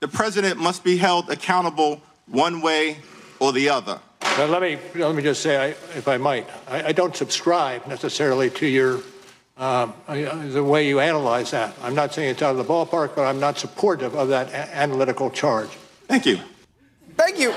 The 0.00 0.08
president 0.08 0.58
must 0.58 0.82
be 0.82 0.96
held 0.96 1.30
accountable 1.30 2.00
one 2.26 2.60
way 2.60 2.98
or 3.38 3.52
the 3.52 3.68
other. 3.68 4.00
Now, 4.38 4.46
let 4.46 4.62
me 4.62 4.78
let 4.94 5.14
me 5.14 5.22
just 5.22 5.42
say, 5.42 5.56
I, 5.56 5.66
if 5.96 6.08
I 6.08 6.16
might, 6.16 6.48
I, 6.66 6.84
I, 6.84 6.92
don't 6.92 7.14
subscribe 7.14 7.86
necessarily 7.86 8.48
to 8.50 8.66
your 8.66 9.00
um, 9.58 9.92
the 10.08 10.64
way 10.64 10.88
you 10.88 11.00
analyze 11.00 11.50
that. 11.50 11.74
I'm 11.82 11.94
not 11.94 12.14
saying 12.14 12.30
it's 12.30 12.42
out 12.42 12.52
of 12.52 12.56
the 12.56 12.64
ballpark, 12.64 13.14
but 13.14 13.24
I'm 13.24 13.38
not 13.38 13.58
supportive 13.58 14.14
of 14.14 14.28
that 14.28 14.48
a- 14.48 14.74
analytical 14.76 15.30
charge. 15.30 15.68
Thank 16.08 16.24
you. 16.24 16.38
Thank 17.16 17.38
you. 17.38 17.52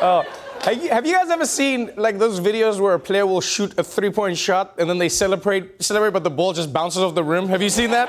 Uh, 0.00 0.24
have 0.62 1.06
you, 1.06 1.12
guys 1.14 1.28
ever 1.28 1.44
seen 1.44 1.90
like 1.96 2.18
those 2.18 2.38
videos 2.38 2.78
where 2.78 2.94
a 2.94 2.98
player 2.98 3.26
will 3.26 3.40
shoot 3.40 3.76
a 3.78 3.82
three-point 3.82 4.38
shot 4.38 4.74
and 4.78 4.88
then 4.88 4.98
they 4.98 5.08
celebrate, 5.08 5.82
celebrate, 5.82 6.12
but 6.12 6.22
the 6.22 6.30
ball 6.30 6.52
just 6.52 6.72
bounces 6.72 7.02
off 7.02 7.14
the 7.14 7.24
rim? 7.24 7.48
Have 7.48 7.62
you 7.62 7.68
seen 7.68 7.90
that? 7.90 8.08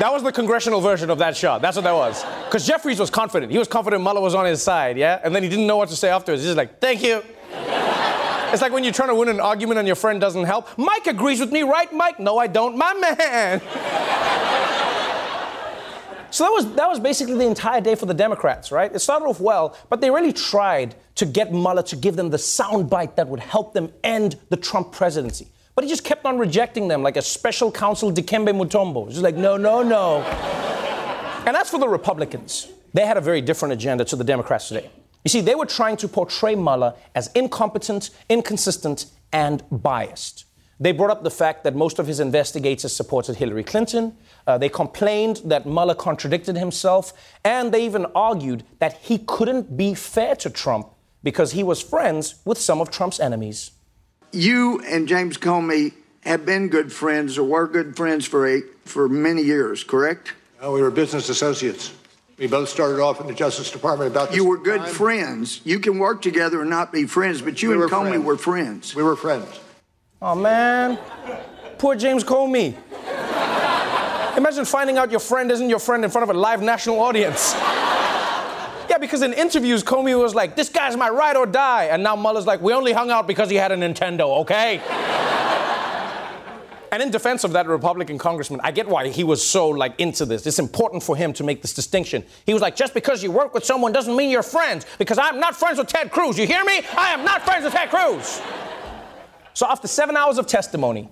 That 0.00 0.12
was 0.12 0.22
the 0.22 0.32
congressional 0.32 0.80
version 0.80 1.10
of 1.10 1.18
that 1.18 1.36
shot. 1.36 1.62
That's 1.62 1.76
what 1.76 1.84
that 1.84 1.94
was. 1.94 2.24
Because 2.44 2.66
Jeffries 2.66 2.98
was 2.98 3.08
confident. 3.08 3.52
He 3.52 3.58
was 3.58 3.68
confident 3.68 4.02
Mueller 4.02 4.20
was 4.20 4.34
on 4.34 4.44
his 4.44 4.62
side, 4.62 4.98
yeah? 4.98 5.20
And 5.22 5.34
then 5.34 5.42
he 5.42 5.48
didn't 5.48 5.66
know 5.66 5.76
what 5.76 5.88
to 5.90 5.96
say 5.96 6.08
afterwards. 6.08 6.42
He's 6.42 6.56
like, 6.56 6.80
thank 6.80 7.02
you. 7.02 7.22
It's 8.52 8.62
like 8.62 8.72
when 8.72 8.84
you're 8.84 8.92
trying 8.92 9.08
to 9.08 9.14
win 9.14 9.28
an 9.28 9.40
argument 9.40 9.78
and 9.78 9.86
your 9.86 9.96
friend 9.96 10.20
doesn't 10.20 10.44
help. 10.44 10.76
Mike 10.76 11.06
agrees 11.06 11.40
with 11.40 11.52
me, 11.52 11.62
right, 11.62 11.92
Mike? 11.92 12.18
No, 12.18 12.36
I 12.38 12.46
don't. 12.46 12.76
My 12.76 12.94
man. 12.94 13.60
So 16.30 16.44
that 16.44 16.50
was 16.50 16.74
that 16.74 16.88
was 16.88 17.00
basically 17.00 17.34
the 17.34 17.46
entire 17.46 17.80
day 17.80 17.94
for 17.94 18.06
the 18.06 18.14
Democrats, 18.14 18.72
right? 18.72 18.92
It 18.94 18.98
started 18.98 19.26
off 19.26 19.40
well, 19.40 19.76
but 19.88 20.00
they 20.00 20.10
really 20.10 20.32
tried 20.32 20.94
to 21.16 21.26
get 21.26 21.52
Mueller 21.52 21.82
to 21.84 21.96
give 21.96 22.16
them 22.16 22.30
the 22.30 22.36
soundbite 22.36 23.16
that 23.16 23.28
would 23.28 23.40
help 23.40 23.74
them 23.74 23.92
end 24.04 24.36
the 24.50 24.56
Trump 24.56 24.92
presidency. 24.92 25.48
But 25.74 25.84
he 25.84 25.90
just 25.90 26.04
kept 26.04 26.24
on 26.24 26.38
rejecting 26.38 26.88
them 26.88 27.02
like 27.02 27.16
a 27.16 27.22
special 27.22 27.70
counsel 27.70 28.10
Dikembe 28.10 28.48
Mutombo. 28.48 29.08
Just 29.08 29.22
like, 29.22 29.36
no, 29.36 29.56
no, 29.56 29.82
no. 29.82 30.22
and 31.46 31.54
as 31.56 31.68
for 31.68 31.78
the 31.78 31.88
Republicans, 31.88 32.68
they 32.94 33.04
had 33.04 33.18
a 33.18 33.20
very 33.20 33.42
different 33.42 33.74
agenda 33.74 34.04
to 34.06 34.16
the 34.16 34.24
Democrats 34.24 34.68
today. 34.68 34.90
You 35.22 35.28
see, 35.28 35.40
they 35.40 35.54
were 35.54 35.66
trying 35.66 35.96
to 35.98 36.08
portray 36.08 36.54
Mueller 36.54 36.94
as 37.14 37.30
incompetent, 37.34 38.10
inconsistent, 38.28 39.06
and 39.32 39.62
biased. 39.70 40.46
They 40.78 40.92
brought 40.92 41.10
up 41.10 41.24
the 41.24 41.30
fact 41.30 41.64
that 41.64 41.74
most 41.74 41.98
of 41.98 42.06
his 42.06 42.20
investigators 42.20 42.94
supported 42.94 43.36
Hillary 43.36 43.64
Clinton. 43.64 44.16
Uh, 44.46 44.56
they 44.58 44.68
complained 44.68 45.40
that 45.44 45.66
Mueller 45.66 45.94
contradicted 45.94 46.56
himself. 46.56 47.12
And 47.44 47.72
they 47.72 47.84
even 47.84 48.06
argued 48.14 48.64
that 48.78 48.94
he 48.98 49.18
couldn't 49.18 49.76
be 49.76 49.94
fair 49.94 50.36
to 50.36 50.50
Trump 50.50 50.88
because 51.22 51.52
he 51.52 51.62
was 51.64 51.82
friends 51.82 52.36
with 52.44 52.58
some 52.58 52.80
of 52.80 52.90
Trump's 52.90 53.18
enemies. 53.18 53.72
You 54.32 54.80
and 54.86 55.08
James 55.08 55.36
Comey 55.38 55.92
have 56.20 56.44
been 56.46 56.68
good 56.68 56.92
friends 56.92 57.38
or 57.38 57.44
were 57.44 57.66
good 57.66 57.96
friends 57.96 58.26
for, 58.26 58.46
a, 58.48 58.62
for 58.84 59.08
many 59.08 59.42
years, 59.42 59.82
correct? 59.82 60.34
Uh, 60.64 60.70
we 60.70 60.80
were 60.82 60.90
business 60.90 61.28
associates. 61.28 61.92
We 62.38 62.46
both 62.46 62.68
started 62.68 63.00
off 63.00 63.20
in 63.20 63.26
the 63.26 63.32
Justice 63.32 63.70
Department 63.70 64.10
about 64.10 64.34
You 64.34 64.44
were 64.44 64.58
good 64.58 64.80
time. 64.82 64.92
friends. 64.94 65.60
You 65.64 65.78
can 65.80 65.98
work 65.98 66.20
together 66.20 66.60
and 66.60 66.68
not 66.68 66.92
be 66.92 67.06
friends, 67.06 67.40
but 67.40 67.62
you 67.62 67.70
we 67.70 67.74
and 67.76 67.90
Comey 67.90 68.08
friends. 68.10 68.24
were 68.24 68.36
friends. 68.36 68.94
We 68.94 69.02
were 69.02 69.16
friends. 69.16 69.48
Oh 70.20 70.34
man, 70.34 70.98
poor 71.78 71.94
James 71.94 72.24
Comey. 72.24 72.74
Imagine 74.36 74.64
finding 74.64 74.98
out 74.98 75.10
your 75.10 75.20
friend 75.20 75.50
isn't 75.50 75.68
your 75.68 75.78
friend 75.78 76.04
in 76.04 76.10
front 76.10 76.28
of 76.28 76.34
a 76.34 76.38
live 76.38 76.62
national 76.62 77.00
audience. 77.00 77.54
Yeah, 78.88 78.98
because 78.98 79.22
in 79.22 79.32
interviews, 79.32 79.82
Comey 79.82 80.18
was 80.18 80.34
like, 80.34 80.54
this 80.54 80.68
guy's 80.68 80.96
my 80.96 81.10
ride 81.10 81.36
or 81.36 81.44
die. 81.44 81.86
And 81.86 82.02
now 82.02 82.14
Mueller's 82.14 82.46
like, 82.46 82.60
we 82.60 82.72
only 82.72 82.92
hung 82.92 83.10
out 83.10 83.26
because 83.26 83.50
he 83.50 83.56
had 83.56 83.72
a 83.72 83.76
Nintendo, 83.76 84.40
okay? 84.42 84.78
and 86.92 87.02
in 87.02 87.10
defense 87.10 87.44
of 87.44 87.52
that 87.52 87.66
Republican 87.66 88.16
congressman, 88.16 88.60
I 88.62 88.70
get 88.70 88.86
why 88.86 89.08
he 89.08 89.24
was 89.24 89.46
so 89.46 89.68
like 89.68 89.98
into 89.98 90.24
this. 90.24 90.46
It's 90.46 90.58
important 90.58 91.02
for 91.02 91.16
him 91.16 91.32
to 91.34 91.44
make 91.44 91.62
this 91.62 91.74
distinction. 91.74 92.24
He 92.46 92.52
was 92.52 92.62
like, 92.62 92.76
just 92.76 92.94
because 92.94 93.22
you 93.22 93.30
work 93.30 93.54
with 93.54 93.64
someone 93.64 93.92
doesn't 93.92 94.14
mean 94.14 94.30
you're 94.30 94.42
friends, 94.42 94.86
because 94.98 95.18
I'm 95.18 95.40
not 95.40 95.56
friends 95.56 95.78
with 95.78 95.88
Ted 95.88 96.12
Cruz. 96.12 96.38
You 96.38 96.46
hear 96.46 96.64
me? 96.64 96.82
I 96.96 97.12
am 97.12 97.24
not 97.24 97.44
friends 97.44 97.64
with 97.64 97.74
Ted 97.74 97.90
Cruz. 97.90 98.40
So 99.52 99.66
after 99.66 99.88
seven 99.88 100.16
hours 100.16 100.38
of 100.38 100.46
testimony, 100.46 101.08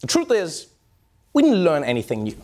the 0.00 0.06
truth 0.06 0.30
is, 0.30 0.68
we 1.32 1.42
didn't 1.42 1.62
learn 1.62 1.84
anything 1.84 2.24
new. 2.24 2.36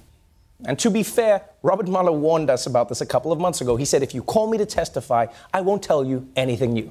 And 0.65 0.79
to 0.81 0.91
be 0.91 1.03
fair, 1.03 1.43
Robert 1.62 1.87
Mueller 1.87 2.12
warned 2.12 2.50
us 2.50 2.67
about 2.67 2.88
this 2.88 3.00
a 3.00 3.07
couple 3.07 3.31
of 3.31 3.38
months 3.38 3.61
ago. 3.61 3.77
He 3.77 3.85
said, 3.85 4.03
if 4.03 4.12
you 4.15 4.23
call 4.23 4.50
me 4.50 4.59
to 4.59 4.67
testify, 4.67 5.27
I 5.55 5.61
won't 5.61 5.83
tell 5.83 6.05
you 6.05 6.29
anything 6.35 6.73
new. 6.73 6.91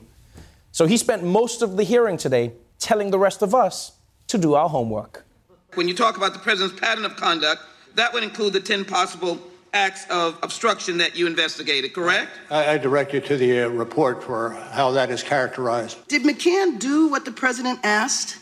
So 0.71 0.85
he 0.85 0.95
spent 0.95 1.23
most 1.23 1.61
of 1.61 1.75
the 1.75 1.83
hearing 1.83 2.17
today 2.17 2.53
telling 2.79 3.11
the 3.11 3.19
rest 3.19 3.41
of 3.41 3.53
us 3.53 3.93
to 4.27 4.37
do 4.37 4.53
our 4.53 4.69
homework. 4.69 5.25
When 5.73 5.87
you 5.87 5.93
talk 5.93 6.15
about 6.17 6.33
the 6.33 6.39
president's 6.39 6.79
pattern 6.79 7.03
of 7.03 7.17
conduct, 7.17 7.61
that 7.95 8.13
would 8.13 8.23
include 8.23 8.53
the 8.53 8.59
10 8.59 8.85
possible 8.85 9.39
acts 9.73 10.05
of 10.09 10.39
obstruction 10.43 10.97
that 10.99 11.17
you 11.17 11.27
investigated, 11.27 11.93
correct? 11.93 12.31
I, 12.49 12.73
I 12.73 12.77
direct 12.77 13.13
you 13.13 13.19
to 13.21 13.37
the 13.37 13.63
uh, 13.63 13.67
report 13.67 14.23
for 14.23 14.51
how 14.71 14.91
that 14.91 15.09
is 15.09 15.23
characterized. 15.23 16.07
Did 16.07 16.23
McGahn 16.23 16.79
do 16.79 17.09
what 17.09 17.25
the 17.25 17.31
president 17.31 17.79
asked? 17.83 18.37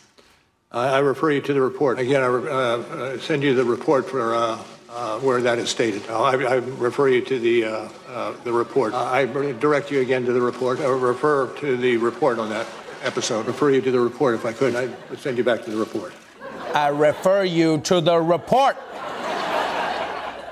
I 0.72 1.00
refer 1.00 1.32
you 1.32 1.42
to 1.42 1.54
the 1.54 1.62
report. 1.62 2.00
Again, 2.00 2.22
I 2.22 2.26
uh, 2.26 2.30
uh, 2.30 3.18
send 3.20 3.44
you 3.44 3.56
the 3.56 3.64
report 3.64 4.10
for 4.10 4.36
uh, 4.36 4.62
uh, 4.96 5.20
where 5.20 5.42
that 5.42 5.60
is 5.60 5.70
stated. 5.70 6.02
Uh, 6.10 6.22
I, 6.22 6.32
I, 6.44 6.56
refer 6.56 7.10
you 7.10 7.22
to 7.22 7.38
the 7.38 7.66
uh, 7.66 8.34
the 8.44 8.54
report. 8.54 8.94
I 8.94 9.26
direct 9.26 9.92
you 9.92 10.00
again 10.00 10.26
to 10.26 10.32
the 10.32 10.42
report. 10.42 10.80
I 10.80 10.86
refer 10.86 11.48
to 11.58 11.78
the 11.78 11.98
report 11.98 12.40
on 12.40 12.50
that 12.50 12.66
episode. 13.04 13.46
Refer 13.46 13.72
you 13.72 13.82
to 13.82 13.92
the 13.92 14.00
report 14.00 14.36
if 14.36 14.46
I 14.46 14.54
could. 14.54 14.76
I 14.76 14.90
would 15.10 15.20
send 15.20 15.38
you 15.38 15.44
back 15.44 15.64
to 15.66 15.70
the 15.70 15.78
report. 15.78 16.14
I 16.74 16.88
refer 16.88 17.44
you 17.44 17.80
to 17.82 18.00
the 18.00 18.20
report. 18.20 18.78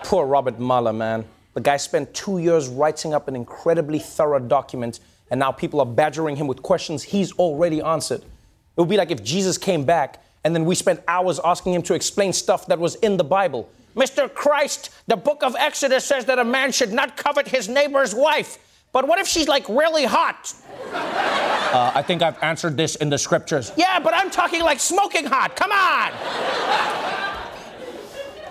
Poor 0.03 0.25
Robert 0.25 0.59
Mueller, 0.59 0.93
man. 0.93 1.23
The 1.53 1.61
guy 1.61 1.77
spent 1.77 2.13
two 2.13 2.39
years 2.39 2.67
writing 2.67 3.13
up 3.13 3.27
an 3.27 3.35
incredibly 3.35 3.99
thorough 3.99 4.39
document, 4.39 4.99
and 5.31 5.39
now 5.39 5.51
people 5.51 5.79
are 5.79 5.85
badgering 5.85 6.35
him 6.35 6.47
with 6.47 6.61
questions 6.61 7.03
he's 7.03 7.31
already 7.33 7.81
answered. 7.81 8.21
It 8.21 8.81
would 8.81 8.89
be 8.89 8.97
like 8.97 9.11
if 9.11 9.23
Jesus 9.23 9.57
came 9.57 9.85
back 9.85 10.21
and 10.43 10.53
then 10.53 10.65
we 10.65 10.75
spent 10.75 11.01
hours 11.07 11.39
asking 11.43 11.73
him 11.73 11.81
to 11.83 11.93
explain 11.93 12.33
stuff 12.33 12.65
that 12.67 12.79
was 12.79 12.95
in 12.95 13.17
the 13.17 13.23
Bible. 13.23 13.69
Mr. 13.95 14.33
Christ, 14.33 14.89
the 15.07 15.15
book 15.15 15.43
of 15.43 15.55
Exodus 15.57 16.05
says 16.05 16.25
that 16.25 16.39
a 16.39 16.43
man 16.43 16.71
should 16.71 16.91
not 16.91 17.15
covet 17.17 17.47
his 17.47 17.69
neighbor's 17.69 18.15
wife. 18.15 18.57
But 18.91 19.07
what 19.07 19.19
if 19.19 19.27
she's 19.27 19.47
like 19.47 19.67
really 19.67 20.05
hot? 20.05 20.53
Uh, 20.93 21.91
I 21.95 22.03
think 22.03 22.21
I've 22.21 22.41
answered 22.43 22.77
this 22.77 22.95
in 22.95 23.09
the 23.09 23.17
scriptures. 23.17 23.71
Yeah, 23.75 23.99
but 23.99 24.13
I'm 24.13 24.29
talking 24.29 24.61
like 24.61 24.79
smoking 24.79 25.25
hot. 25.25 25.55
Come 25.55 25.71
on. 25.71 26.11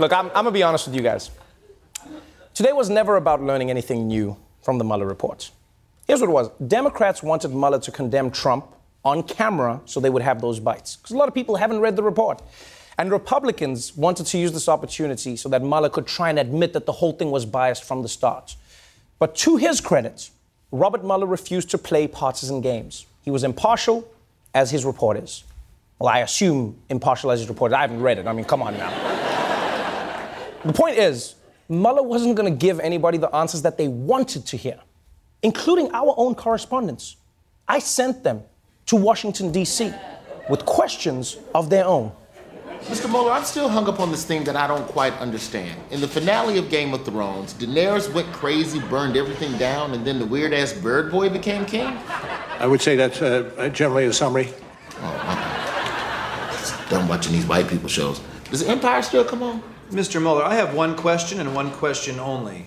Look, 0.01 0.13
I'm, 0.13 0.27
I'm 0.29 0.33
gonna 0.33 0.51
be 0.51 0.65
honest 0.65 0.87
with 0.87 0.97
you 0.97 1.03
guys. 1.03 1.31
Today 2.55 2.73
was 2.73 2.91
never 2.91 3.17
about 3.17 3.41
learning 3.41 3.71
anything 3.71 4.09
new 4.09 4.37
from 4.63 4.79
the 4.79 4.85
Mueller 4.85 5.07
report. 5.07 5.51
Here's 6.07 6.21
what 6.21 6.29
it 6.29 6.33
was 6.33 6.51
Democrats 6.67 7.23
wanted 7.23 7.53
Mueller 7.53 7.79
to 7.81 7.93
condemn 7.93 8.31
Trump 8.31 8.67
on 9.05 9.23
camera 9.23 9.81
so 9.85 10.01
they 10.01 10.11
would 10.11 10.23
have 10.23 10.41
those 10.41 10.61
bites. 10.61 10.97
Because 10.97 11.13
a 11.13 11.17
lot 11.17 11.29
of 11.29 11.35
people 11.35 11.57
haven't 11.57 11.81
read 11.81 11.97
the 11.97 12.03
report. 12.03 12.43
And 12.99 13.11
Republicans 13.11 13.97
wanted 13.97 14.27
to 14.27 14.39
use 14.39 14.53
this 14.53 14.69
opportunity 14.69 15.37
so 15.37 15.49
that 15.49 15.63
Mueller 15.63 15.89
could 15.89 16.07
try 16.07 16.31
and 16.31 16.39
admit 16.39 16.73
that 16.75 16.87
the 16.87 16.93
whole 16.93 17.13
thing 17.13 17.31
was 17.31 17.47
biased 17.47 17.85
from 17.85 18.03
the 18.03 18.09
start. 18.09 18.57
But 19.19 19.35
to 19.37 19.57
his 19.57 19.81
credit, 19.81 20.31
Robert 20.71 21.05
Mueller 21.05 21.27
refused 21.27 21.71
to 21.71 21.79
play 21.79 22.07
partisan 22.07 22.61
games. 22.61 23.07
He 23.23 23.31
was 23.31 23.45
impartial, 23.45 24.09
as 24.55 24.71
his 24.71 24.85
report 24.85 25.17
is. 25.17 25.45
Well, 25.99 26.09
I 26.09 26.19
assume 26.19 26.77
impartial 26.89 27.31
as 27.31 27.41
his 27.41 27.49
report. 27.49 27.73
I 27.73 27.81
haven't 27.81 28.01
read 28.01 28.19
it. 28.19 28.27
I 28.27 28.33
mean, 28.33 28.45
come 28.45 28.63
on 28.63 28.77
now. 28.77 28.91
the 30.65 30.73
point 30.73 30.99
is, 30.99 31.37
Mueller 31.69 32.03
wasn't 32.03 32.37
going 32.37 32.53
to 32.53 32.59
give 32.59 32.81
anybody 32.81 33.19
the 33.19 33.35
answers 33.35 33.63
that 33.63 33.79
they 33.79 33.89
wanted 33.89 34.45
to 34.47 34.57
hear, 34.57 34.79
including 35.43 35.91
our 35.93 36.15
own 36.17 36.35
correspondents. 36.35 37.17
I 37.69 37.79
sent 37.79 38.25
them 38.25 38.43
to 38.87 38.97
Washington, 38.97 39.53
D.C. 39.53 39.93
with 40.51 40.67
questions 40.67 41.39
of 41.55 41.71
their 41.71 41.87
own. 41.87 42.13
Mr. 42.87 43.09
Mueller, 43.09 43.31
I'm 43.31 43.45
still 43.45 43.69
hung 43.69 43.89
up 43.89 44.01
on 44.01 44.11
this 44.11 44.25
thing 44.25 44.43
that 44.45 44.57
I 44.57 44.67
don't 44.67 44.87
quite 44.89 45.13
understand. 45.15 45.81
In 45.91 46.01
the 46.01 46.09
finale 46.09 46.59
of 46.59 46.69
Game 46.69 46.93
of 46.93 47.05
Thrones, 47.05 47.55
Daenerys 47.55 48.13
went 48.13 48.31
crazy, 48.33 48.81
burned 48.81 49.17
everything 49.17 49.57
down, 49.57 49.93
and 49.93 50.05
then 50.05 50.19
the 50.19 50.27
weird 50.27 50.53
ass 50.53 50.73
bird 50.73 51.11
boy 51.11 51.29
became 51.29 51.65
king? 51.65 51.97
I 52.59 52.67
would 52.67 52.83
say 52.83 52.97
that's 52.97 53.23
uh, 53.23 53.71
generally 53.73 54.07
a 54.07 54.13
summary. 54.13 54.49
Oh. 54.99 56.87
Done 56.91 57.09
watching 57.09 57.33
these 57.33 57.47
white 57.47 57.69
people 57.69 57.89
shows. 57.89 58.21
Does 58.51 58.63
Empire 58.65 59.03
still 59.03 59.25
come 59.25 59.43
on? 59.43 59.63
Mr. 59.91 60.21
Mueller, 60.21 60.45
I 60.45 60.55
have 60.55 60.75
one 60.75 60.97
question 60.97 61.39
and 61.39 61.55
one 61.55 61.71
question 61.71 62.19
only. 62.19 62.67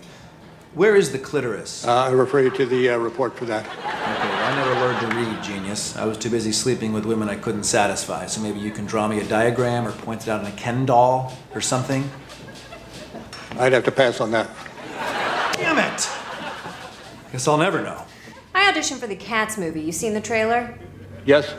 Where 0.76 0.94
is 0.94 1.10
the 1.10 1.18
clitoris? 1.18 1.86
Uh, 1.86 2.04
I 2.04 2.10
refer 2.10 2.42
you 2.42 2.50
to 2.50 2.66
the 2.66 2.90
uh, 2.90 2.98
report 2.98 3.34
for 3.34 3.46
that. 3.46 3.64
Okay, 3.64 3.78
well, 3.82 4.44
I 4.44 4.54
never 4.56 4.74
learned 4.78 5.00
to 5.10 5.16
read, 5.16 5.42
genius. 5.42 5.96
I 5.96 6.04
was 6.04 6.18
too 6.18 6.28
busy 6.28 6.52
sleeping 6.52 6.92
with 6.92 7.06
women 7.06 7.30
I 7.30 7.36
couldn't 7.36 7.64
satisfy. 7.64 8.26
So 8.26 8.42
maybe 8.42 8.58
you 8.58 8.70
can 8.70 8.84
draw 8.84 9.08
me 9.08 9.18
a 9.20 9.24
diagram 9.24 9.88
or 9.88 9.92
point 9.92 10.20
it 10.24 10.28
out 10.28 10.42
in 10.42 10.46
a 10.46 10.54
Ken 10.54 10.84
doll 10.84 11.32
or 11.54 11.62
something. 11.62 12.10
I'd 13.58 13.72
have 13.72 13.84
to 13.84 13.90
pass 13.90 14.20
on 14.20 14.32
that. 14.32 14.50
Damn 15.54 15.78
it! 15.78 16.10
Guess 17.32 17.48
I'll 17.48 17.56
never 17.56 17.80
know. 17.80 18.02
I 18.54 18.70
auditioned 18.70 18.98
for 18.98 19.06
the 19.06 19.16
Cats 19.16 19.56
movie. 19.56 19.80
You 19.80 19.92
seen 19.92 20.12
the 20.12 20.20
trailer? 20.20 20.78
Yes, 21.24 21.52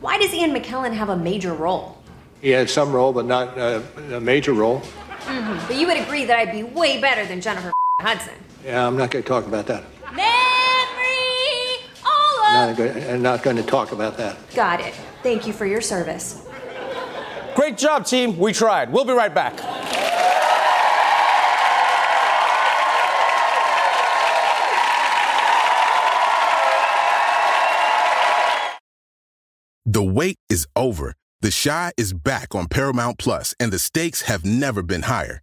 Why 0.00 0.18
does 0.18 0.32
Ian 0.32 0.54
McKellen 0.54 0.92
have 0.92 1.08
a 1.08 1.16
major 1.16 1.52
role? 1.52 1.98
he 2.40 2.50
had 2.50 2.70
some 2.70 2.92
role, 2.92 3.12
but 3.12 3.26
not 3.26 3.58
uh, 3.58 3.82
a 4.12 4.20
major 4.20 4.52
role. 4.52 4.82
Mm-hmm. 5.26 5.66
But 5.66 5.76
you 5.76 5.88
would 5.88 5.96
agree 5.96 6.24
that 6.26 6.38
I'd 6.38 6.52
be 6.52 6.62
way 6.62 7.00
better 7.00 7.26
than 7.26 7.40
Jennifer 7.40 7.72
Hudson. 8.00 8.34
Yeah, 8.64 8.86
I'm 8.86 8.96
not 8.96 9.10
going 9.10 9.24
to 9.24 9.28
talk 9.28 9.46
about 9.46 9.66
that. 9.66 9.82
Memory, 10.14 10.24
all 12.06 12.44
of. 12.44 12.54
Not 12.54 12.76
going, 12.76 13.10
I'm 13.10 13.22
not 13.22 13.42
going 13.42 13.56
to 13.56 13.62
talk 13.62 13.92
about 13.92 14.16
that. 14.18 14.36
Got 14.54 14.80
it. 14.80 14.94
Thank 15.22 15.46
you 15.46 15.52
for 15.52 15.66
your 15.66 15.80
service. 15.80 16.46
Great 17.56 17.76
job, 17.76 18.06
team. 18.06 18.38
We 18.38 18.52
tried. 18.52 18.92
We'll 18.92 19.04
be 19.04 19.12
right 19.12 19.34
back. 19.34 19.56
The 29.84 30.02
wait 30.02 30.36
is 30.48 30.66
over. 30.76 31.14
The 31.40 31.50
Chi 31.50 31.92
is 31.96 32.12
back 32.12 32.54
on 32.54 32.68
Paramount 32.68 33.18
Plus, 33.18 33.54
and 33.58 33.72
the 33.72 33.78
stakes 33.78 34.22
have 34.22 34.44
never 34.44 34.82
been 34.82 35.02
higher. 35.02 35.42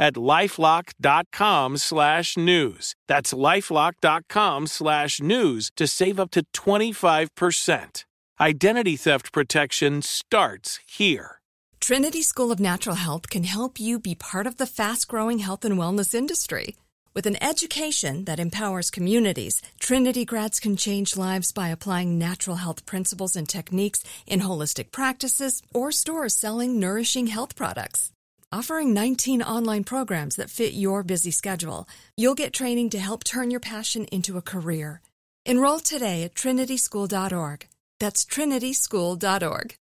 at 0.00 0.14
lifelock.com 0.14 1.76
slash 1.76 2.36
news. 2.36 2.96
That's 3.06 3.32
lifelock.com 3.32 4.66
slash 4.66 5.20
news 5.20 5.70
to 5.76 5.86
save 5.86 6.18
up 6.18 6.32
to 6.32 6.42
25%. 6.52 8.04
Identity 8.40 8.96
theft 8.96 9.32
protection 9.32 10.00
starts 10.02 10.80
here. 10.88 11.40
Trinity 11.78 12.22
School 12.22 12.50
of 12.50 12.60
Natural 12.60 12.96
Health 12.96 13.28
can 13.28 13.44
help 13.44 13.78
you 13.78 13.98
be 13.98 14.14
part 14.14 14.46
of 14.46 14.56
the 14.56 14.66
fast 14.66 15.08
growing 15.08 15.40
health 15.40 15.64
and 15.64 15.78
wellness 15.78 16.14
industry. 16.14 16.76
With 17.12 17.26
an 17.26 17.42
education 17.42 18.24
that 18.26 18.38
empowers 18.38 18.90
communities, 18.90 19.60
Trinity 19.80 20.24
grads 20.24 20.60
can 20.60 20.76
change 20.76 21.16
lives 21.16 21.52
by 21.52 21.68
applying 21.68 22.18
natural 22.18 22.56
health 22.56 22.86
principles 22.86 23.34
and 23.34 23.48
techniques 23.48 24.04
in 24.26 24.40
holistic 24.40 24.92
practices 24.92 25.62
or 25.74 25.90
stores 25.90 26.36
selling 26.36 26.78
nourishing 26.78 27.26
health 27.26 27.56
products. 27.56 28.12
Offering 28.52 28.92
19 28.92 29.42
online 29.42 29.84
programs 29.84 30.34
that 30.34 30.50
fit 30.50 30.72
your 30.72 31.04
busy 31.04 31.30
schedule, 31.30 31.86
you'll 32.16 32.34
get 32.34 32.52
training 32.52 32.90
to 32.90 32.98
help 32.98 33.22
turn 33.22 33.48
your 33.48 33.60
passion 33.60 34.06
into 34.06 34.36
a 34.36 34.42
career. 34.42 35.00
Enroll 35.46 35.78
today 35.78 36.24
at 36.24 36.34
trinityschool.org. 36.34 37.68
That's 38.00 38.24
trinityschool.org. 38.24 39.76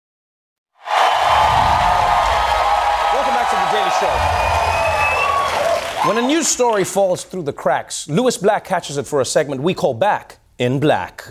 Welcome 3.15 3.35
back 3.35 3.51
to 3.51 3.57
the 3.57 3.71
Daily 3.71 3.91
Show. 4.01 4.11
When 6.09 6.19
a 6.25 6.27
news 6.27 6.49
story 6.49 6.83
falls 6.83 7.23
through 7.23 7.45
the 7.45 7.53
cracks, 7.53 8.09
Lewis 8.09 8.37
Black 8.37 8.65
catches 8.65 8.97
it 8.97 9.07
for 9.07 9.21
a 9.21 9.25
segment 9.25 9.63
we 9.63 9.75
call 9.75 9.95
Back 9.95 10.41
in 10.59 10.81
Black. 10.81 11.25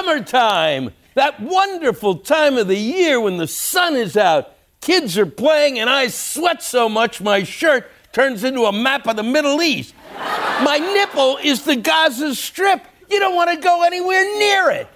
Summertime, 0.00 0.90
that 1.14 1.40
wonderful 1.40 2.16
time 2.16 2.56
of 2.56 2.68
the 2.68 2.76
year 2.76 3.20
when 3.20 3.36
the 3.36 3.46
sun 3.46 3.94
is 3.96 4.16
out. 4.16 4.54
Kids 4.80 5.18
are 5.18 5.26
playing, 5.26 5.78
and 5.78 5.90
I 5.90 6.08
sweat 6.08 6.62
so 6.62 6.88
much 6.88 7.20
my 7.20 7.42
shirt 7.42 7.90
turns 8.12 8.42
into 8.42 8.64
a 8.64 8.72
map 8.72 9.06
of 9.06 9.16
the 9.16 9.22
Middle 9.22 9.60
East. 9.60 9.94
My 10.16 10.78
nipple 10.78 11.38
is 11.42 11.64
the 11.64 11.76
Gaza 11.76 12.34
Strip. 12.34 12.82
You 13.10 13.18
don't 13.18 13.34
want 13.34 13.50
to 13.50 13.56
go 13.56 13.82
anywhere 13.82 14.24
near 14.38 14.70
it. 14.70 14.88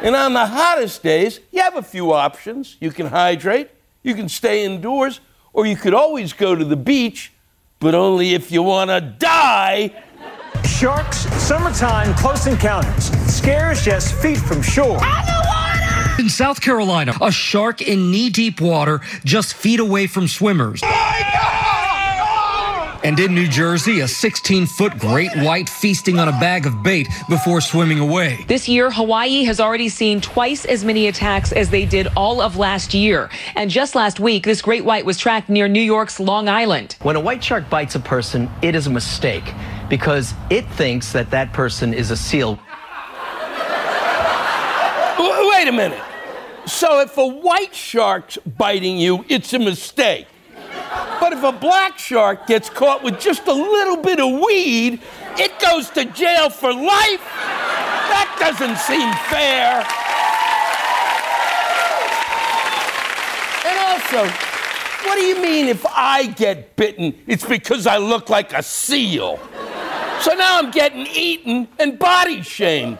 And 0.00 0.16
on 0.16 0.32
the 0.32 0.46
hottest 0.46 1.02
days, 1.02 1.40
you 1.50 1.60
have 1.60 1.76
a 1.76 1.82
few 1.82 2.12
options. 2.12 2.78
You 2.80 2.92
can 2.92 3.06
hydrate, 3.06 3.68
you 4.02 4.14
can 4.14 4.28
stay 4.30 4.64
indoors, 4.64 5.20
or 5.52 5.66
you 5.66 5.76
could 5.76 5.92
always 5.92 6.32
go 6.32 6.54
to 6.54 6.64
the 6.64 6.76
beach, 6.76 7.32
but 7.78 7.94
only 7.94 8.32
if 8.32 8.50
you 8.50 8.62
want 8.62 8.88
to 8.88 9.00
die. 9.02 10.02
Sharks, 10.80 11.26
summertime, 11.42 12.14
close 12.14 12.46
encounters. 12.46 13.10
Scares 13.30 13.82
just 13.82 14.14
feet 14.14 14.38
from 14.38 14.62
shore. 14.62 14.98
In 16.18 16.30
South 16.30 16.62
Carolina, 16.62 17.12
a 17.20 17.30
shark 17.30 17.82
in 17.82 18.10
knee 18.10 18.30
deep 18.30 18.62
water 18.62 19.02
just 19.22 19.52
feet 19.52 19.78
away 19.78 20.06
from 20.06 20.26
swimmers. 20.26 20.80
And 23.02 23.20
in 23.20 23.34
New 23.34 23.46
Jersey, 23.46 24.00
a 24.00 24.08
16 24.08 24.64
foot 24.64 24.98
great 24.98 25.30
white 25.36 25.68
feasting 25.68 26.18
on 26.18 26.28
a 26.28 26.32
bag 26.32 26.64
of 26.64 26.82
bait 26.82 27.08
before 27.28 27.60
swimming 27.60 27.98
away. 27.98 28.42
This 28.48 28.66
year, 28.66 28.90
Hawaii 28.90 29.44
has 29.44 29.60
already 29.60 29.90
seen 29.90 30.22
twice 30.22 30.64
as 30.64 30.82
many 30.82 31.08
attacks 31.08 31.52
as 31.52 31.68
they 31.68 31.84
did 31.84 32.08
all 32.16 32.40
of 32.40 32.56
last 32.56 32.94
year. 32.94 33.28
And 33.54 33.70
just 33.70 33.94
last 33.94 34.18
week, 34.18 34.44
this 34.44 34.62
great 34.62 34.86
white 34.86 35.04
was 35.04 35.18
tracked 35.18 35.50
near 35.50 35.68
New 35.68 35.82
York's 35.82 36.18
Long 36.18 36.48
Island. 36.48 36.96
When 37.02 37.16
a 37.16 37.20
white 37.20 37.44
shark 37.44 37.68
bites 37.68 37.96
a 37.96 38.00
person, 38.00 38.48
it 38.62 38.74
is 38.74 38.86
a 38.86 38.90
mistake 38.90 39.52
because 39.90 40.32
it 40.48 40.64
thinks 40.70 41.12
that 41.12 41.30
that 41.30 41.52
person 41.52 41.92
is 41.92 42.10
a 42.10 42.16
seal. 42.16 42.58
Wait 45.18 45.68
a 45.68 45.72
minute. 45.72 46.00
So 46.64 47.00
if 47.00 47.18
a 47.18 47.26
white 47.26 47.74
shark's 47.74 48.38
biting 48.56 48.96
you, 48.96 49.26
it's 49.28 49.52
a 49.52 49.58
mistake. 49.58 50.26
But 51.20 51.34
if 51.34 51.42
a 51.42 51.52
black 51.52 51.98
shark 51.98 52.46
gets 52.46 52.70
caught 52.70 53.02
with 53.02 53.20
just 53.20 53.46
a 53.46 53.52
little 53.52 53.98
bit 53.98 54.20
of 54.20 54.40
weed, 54.40 55.02
it 55.36 55.58
goes 55.60 55.90
to 55.90 56.06
jail 56.06 56.48
for 56.48 56.72
life? 56.72 57.20
That 58.08 58.36
doesn't 58.38 58.78
seem 58.78 59.12
fair. 59.28 59.84
And 63.66 63.78
also, 63.90 64.24
what 65.06 65.16
do 65.16 65.22
you 65.22 65.42
mean 65.42 65.66
if 65.66 65.84
I 65.86 66.28
get 66.28 66.76
bitten, 66.76 67.18
it's 67.26 67.44
because 67.44 67.86
I 67.86 67.98
look 67.98 68.30
like 68.30 68.52
a 68.54 68.62
seal? 68.62 69.38
So 70.20 70.34
now 70.34 70.58
I'm 70.58 70.70
getting 70.70 71.06
eaten 71.06 71.66
and 71.78 71.98
body 71.98 72.42
shamed. 72.42 72.98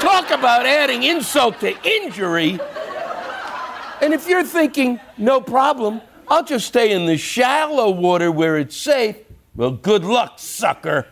Talk 0.00 0.30
about 0.30 0.64
adding 0.64 1.02
insult 1.02 1.60
to 1.60 1.74
injury. 1.86 2.58
And 4.00 4.14
if 4.14 4.26
you're 4.26 4.42
thinking, 4.42 4.98
no 5.18 5.40
problem, 5.40 6.00
I'll 6.28 6.44
just 6.44 6.66
stay 6.66 6.92
in 6.92 7.06
the 7.06 7.18
shallow 7.18 7.90
water 7.90 8.32
where 8.32 8.56
it's 8.56 8.76
safe, 8.76 9.16
well, 9.54 9.72
good 9.72 10.02
luck, 10.02 10.38
sucker. 10.38 11.06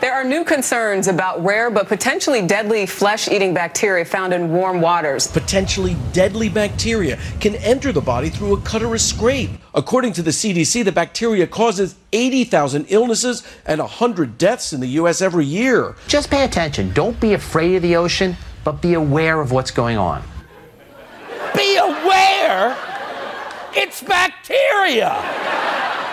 There 0.00 0.12
are 0.12 0.24
new 0.24 0.44
concerns 0.44 1.06
about 1.06 1.44
rare 1.44 1.70
but 1.70 1.86
potentially 1.86 2.44
deadly 2.44 2.84
flesh 2.86 3.28
eating 3.28 3.54
bacteria 3.54 4.04
found 4.04 4.32
in 4.32 4.50
warm 4.50 4.80
waters. 4.80 5.28
Potentially 5.28 5.94
deadly 6.12 6.48
bacteria 6.48 7.16
can 7.38 7.54
enter 7.56 7.92
the 7.92 8.00
body 8.00 8.28
through 8.28 8.56
a 8.56 8.60
cut 8.62 8.82
or 8.82 8.94
a 8.94 8.98
scrape. 8.98 9.50
According 9.74 10.14
to 10.14 10.22
the 10.22 10.30
CDC, 10.30 10.84
the 10.84 10.92
bacteria 10.92 11.46
causes 11.46 11.94
80,000 12.12 12.86
illnesses 12.88 13.44
and 13.64 13.80
100 13.80 14.36
deaths 14.36 14.72
in 14.72 14.80
the 14.80 14.88
U.S. 14.88 15.22
every 15.22 15.44
year. 15.44 15.94
Just 16.08 16.28
pay 16.28 16.44
attention. 16.44 16.92
Don't 16.92 17.18
be 17.20 17.34
afraid 17.34 17.76
of 17.76 17.82
the 17.82 17.94
ocean, 17.94 18.36
but 18.64 18.82
be 18.82 18.94
aware 18.94 19.40
of 19.40 19.52
what's 19.52 19.70
going 19.70 19.96
on. 19.96 20.22
Be 21.54 21.76
aware? 21.76 22.76
It's 23.74 24.02
bacteria. 24.02 25.10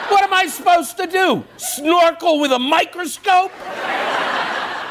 What 0.09 0.23
am 0.23 0.33
I 0.33 0.47
supposed 0.47 0.95
to 0.97 1.07
do? 1.07 1.43
Snorkel 1.57 2.39
with 2.39 2.51
a 2.51 2.59
microscope? 2.59 3.51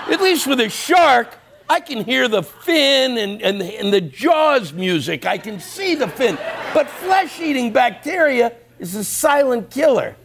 At 0.08 0.20
least 0.20 0.46
with 0.46 0.60
a 0.60 0.68
shark, 0.68 1.38
I 1.68 1.80
can 1.80 2.04
hear 2.04 2.28
the 2.28 2.42
fin 2.42 3.18
and, 3.18 3.42
and, 3.42 3.60
and 3.60 3.92
the 3.92 4.00
jaws 4.00 4.72
music. 4.72 5.26
I 5.26 5.38
can 5.38 5.58
see 5.58 5.94
the 5.94 6.08
fin. 6.08 6.38
But 6.72 6.88
flesh 6.88 7.40
eating 7.40 7.72
bacteria 7.72 8.52
is 8.78 8.94
a 8.94 9.02
silent 9.02 9.70
killer, 9.70 10.16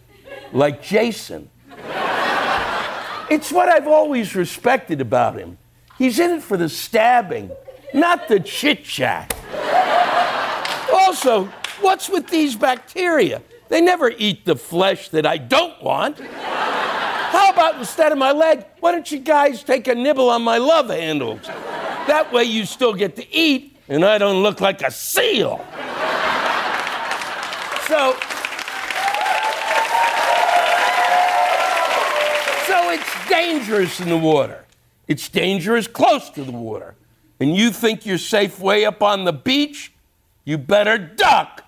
like 0.53 0.83
Jason. 0.83 1.49
It's 3.29 3.51
what 3.51 3.69
I've 3.69 3.87
always 3.87 4.35
respected 4.35 5.01
about 5.01 5.39
him. 5.39 5.57
He's 5.97 6.19
in 6.19 6.31
it 6.31 6.43
for 6.43 6.57
the 6.57 6.69
stabbing, 6.69 7.51
not 7.93 8.27
the 8.27 8.39
chit 8.39 8.83
chat. 8.83 9.33
Also, 10.93 11.45
what's 11.79 12.09
with 12.09 12.27
these 12.27 12.55
bacteria? 12.55 13.41
They 13.69 13.81
never 13.81 14.11
eat 14.17 14.45
the 14.45 14.55
flesh 14.55 15.09
that 15.09 15.25
I 15.25 15.37
don't 15.37 15.81
want. 15.81 16.19
About 17.51 17.77
instead 17.79 18.13
of 18.13 18.17
my 18.17 18.31
leg, 18.31 18.65
why 18.79 18.93
don't 18.93 19.11
you 19.11 19.19
guys 19.19 19.61
take 19.61 19.87
a 19.87 19.93
nibble 19.93 20.29
on 20.29 20.41
my 20.41 20.57
love 20.57 20.89
handles? 20.89 21.41
That 22.07 22.31
way 22.31 22.45
you 22.45 22.65
still 22.65 22.93
get 22.93 23.17
to 23.17 23.35
eat, 23.35 23.77
and 23.89 24.05
I 24.05 24.17
don't 24.17 24.41
look 24.41 24.61
like 24.61 24.81
a 24.81 24.89
seal. 24.89 25.57
So, 27.87 28.15
so 32.67 32.89
it's 32.89 33.27
dangerous 33.29 33.99
in 33.99 34.07
the 34.07 34.17
water. 34.17 34.63
It's 35.09 35.27
dangerous 35.27 35.87
close 35.87 36.29
to 36.29 36.45
the 36.45 36.53
water. 36.53 36.95
And 37.41 37.53
you 37.53 37.71
think 37.71 38.05
you're 38.05 38.17
safe 38.17 38.61
way 38.61 38.85
up 38.85 39.03
on 39.03 39.25
the 39.25 39.33
beach? 39.33 39.91
You 40.45 40.57
better 40.57 40.97
duck. 40.97 41.65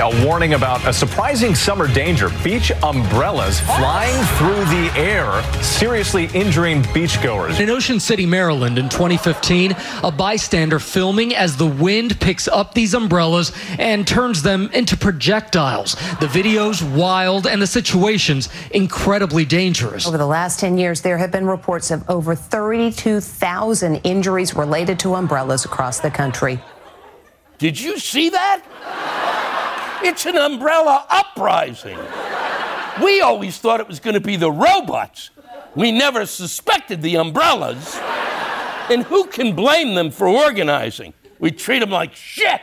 A 0.00 0.24
warning 0.24 0.54
about 0.54 0.86
a 0.86 0.92
surprising 0.92 1.56
summer 1.56 1.92
danger. 1.92 2.30
Beach 2.44 2.70
umbrellas 2.84 3.58
flying 3.62 4.24
through 4.36 4.64
the 4.66 4.92
air, 4.94 5.42
seriously 5.60 6.26
injuring 6.34 6.84
beachgoers. 6.94 7.58
In 7.58 7.68
Ocean 7.68 7.98
City, 7.98 8.24
Maryland, 8.24 8.78
in 8.78 8.88
2015, 8.88 9.74
a 10.04 10.12
bystander 10.12 10.78
filming 10.78 11.34
as 11.34 11.56
the 11.56 11.66
wind 11.66 12.20
picks 12.20 12.46
up 12.46 12.74
these 12.74 12.94
umbrellas 12.94 13.50
and 13.80 14.06
turns 14.06 14.40
them 14.40 14.70
into 14.72 14.96
projectiles. 14.96 15.96
The 16.20 16.28
video's 16.28 16.80
wild 16.80 17.48
and 17.48 17.60
the 17.60 17.66
situation's 17.66 18.48
incredibly 18.70 19.44
dangerous. 19.44 20.06
Over 20.06 20.16
the 20.16 20.26
last 20.26 20.60
10 20.60 20.78
years, 20.78 21.00
there 21.00 21.18
have 21.18 21.32
been 21.32 21.44
reports 21.48 21.90
of 21.90 22.08
over 22.08 22.36
32,000 22.36 23.96
injuries 24.04 24.54
related 24.54 25.00
to 25.00 25.16
umbrellas 25.16 25.64
across 25.64 25.98
the 25.98 26.10
country. 26.12 26.60
Did 27.58 27.80
you 27.80 27.98
see 27.98 28.30
that? 28.30 29.17
It's 30.02 30.26
an 30.26 30.36
umbrella 30.36 31.06
uprising. 31.08 31.98
We 33.02 33.20
always 33.20 33.58
thought 33.58 33.80
it 33.80 33.88
was 33.88 34.00
going 34.00 34.14
to 34.14 34.20
be 34.20 34.36
the 34.36 34.50
robots. 34.50 35.30
We 35.74 35.92
never 35.92 36.26
suspected 36.26 37.02
the 37.02 37.16
umbrellas. 37.16 37.96
And 38.90 39.02
who 39.04 39.26
can 39.26 39.54
blame 39.54 39.94
them 39.94 40.10
for 40.10 40.26
organizing? 40.26 41.14
We 41.38 41.50
treat 41.50 41.80
them 41.80 41.90
like 41.90 42.14
shit. 42.14 42.60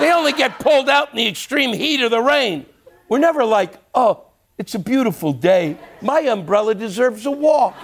They 0.00 0.12
only 0.12 0.32
get 0.32 0.58
pulled 0.58 0.88
out 0.88 1.10
in 1.10 1.16
the 1.16 1.28
extreme 1.28 1.72
heat 1.72 2.00
of 2.02 2.10
the 2.10 2.20
rain. 2.20 2.66
We're 3.08 3.18
never 3.18 3.44
like, 3.44 3.74
oh, 3.94 4.24
it's 4.58 4.74
a 4.74 4.78
beautiful 4.78 5.32
day. 5.32 5.76
My 6.00 6.20
umbrella 6.20 6.74
deserves 6.74 7.26
a 7.26 7.30
walk. 7.30 7.76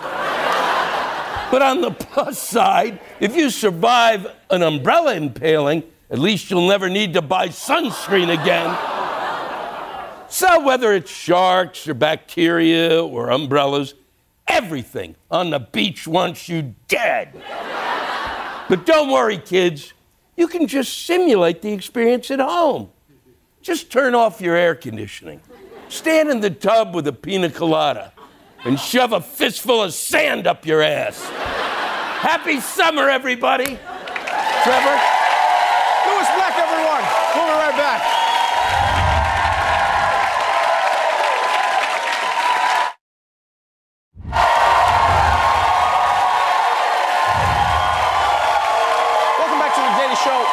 But 1.51 1.63
on 1.63 1.81
the 1.81 1.91
plus 1.91 2.39
side, 2.39 3.01
if 3.19 3.37
you 3.37 3.51
survive 3.51 4.27
an 4.51 4.63
umbrella 4.63 5.15
impaling, 5.15 5.83
at 6.11 6.19
least 6.19 6.51
you'll 6.51 6.67
never 6.67 6.89
need 6.89 7.15
to 7.15 7.23
buy 7.23 7.49
sunscreen 7.49 8.33
again. 8.33 8.77
So, 10.29 10.65
whether 10.65 10.93
it's 10.93 11.11
sharks 11.11 11.87
or 11.89 11.95
bacteria 11.95 13.03
or 13.03 13.31
umbrellas, 13.31 13.95
everything 14.47 15.17
on 15.31 15.51
the 15.51 15.61
beach 15.61 16.07
wants 16.07 16.49
you 16.49 16.75
dead. 16.89 17.33
But 18.69 18.87
don't 18.87 19.11
worry, 19.11 19.39
kids. 19.39 19.93
You 20.37 20.49
can 20.49 20.67
just 20.67 21.07
simulate 21.07 21.63
the 21.63 21.73
experience 21.73 22.31
at 22.31 22.41
home. 22.41 22.91
Just 23.63 23.91
turn 23.91 24.15
off 24.15 24.41
your 24.41 24.57
air 24.57 24.75
conditioning, 24.75 25.41
stand 25.89 26.31
in 26.31 26.41
the 26.41 26.51
tub 26.51 26.95
with 26.95 27.07
a 27.07 27.13
pina 27.13 27.51
colada, 27.51 28.13
and 28.65 28.81
shove 28.81 29.13
a 29.13 29.21
fistful 29.21 29.83
of 29.83 29.93
sand 29.93 30.47
up 30.47 30.65
your 30.65 30.83
ass. 30.83 31.23
Happy 31.29 32.61
summer, 32.61 33.09
everybody. 33.09 33.79
Trevor? 34.63 35.20
Lewis 36.21 36.35
Black, 36.35 36.59
everyone. 36.59 37.03
We'll 37.35 37.47
be 37.47 37.53
right 37.53 37.77
back. 37.79 38.01
Welcome 49.39 49.59
back 49.61 49.75
to 49.75 49.81
the 49.81 49.97
Daily 49.97 50.17
Show. 50.17 50.47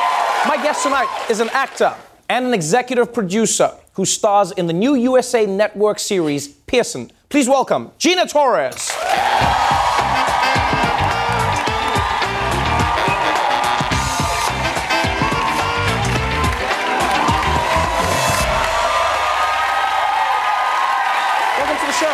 My 0.47 0.55
guest 0.63 0.83
tonight 0.83 1.09
is 1.29 1.41
an 1.41 1.49
actor 1.49 1.93
and 2.29 2.45
an 2.45 2.53
executive 2.53 3.13
producer 3.13 3.71
who 3.91 4.05
stars 4.05 4.53
in 4.53 4.67
the 4.67 4.73
new 4.73 4.95
USA 4.95 5.45
Network 5.45 5.99
series 5.99 6.47
Pearson. 6.47 7.11
Please 7.27 7.49
welcome 7.49 7.91
Gina 7.97 8.25
Torres. 8.25 8.86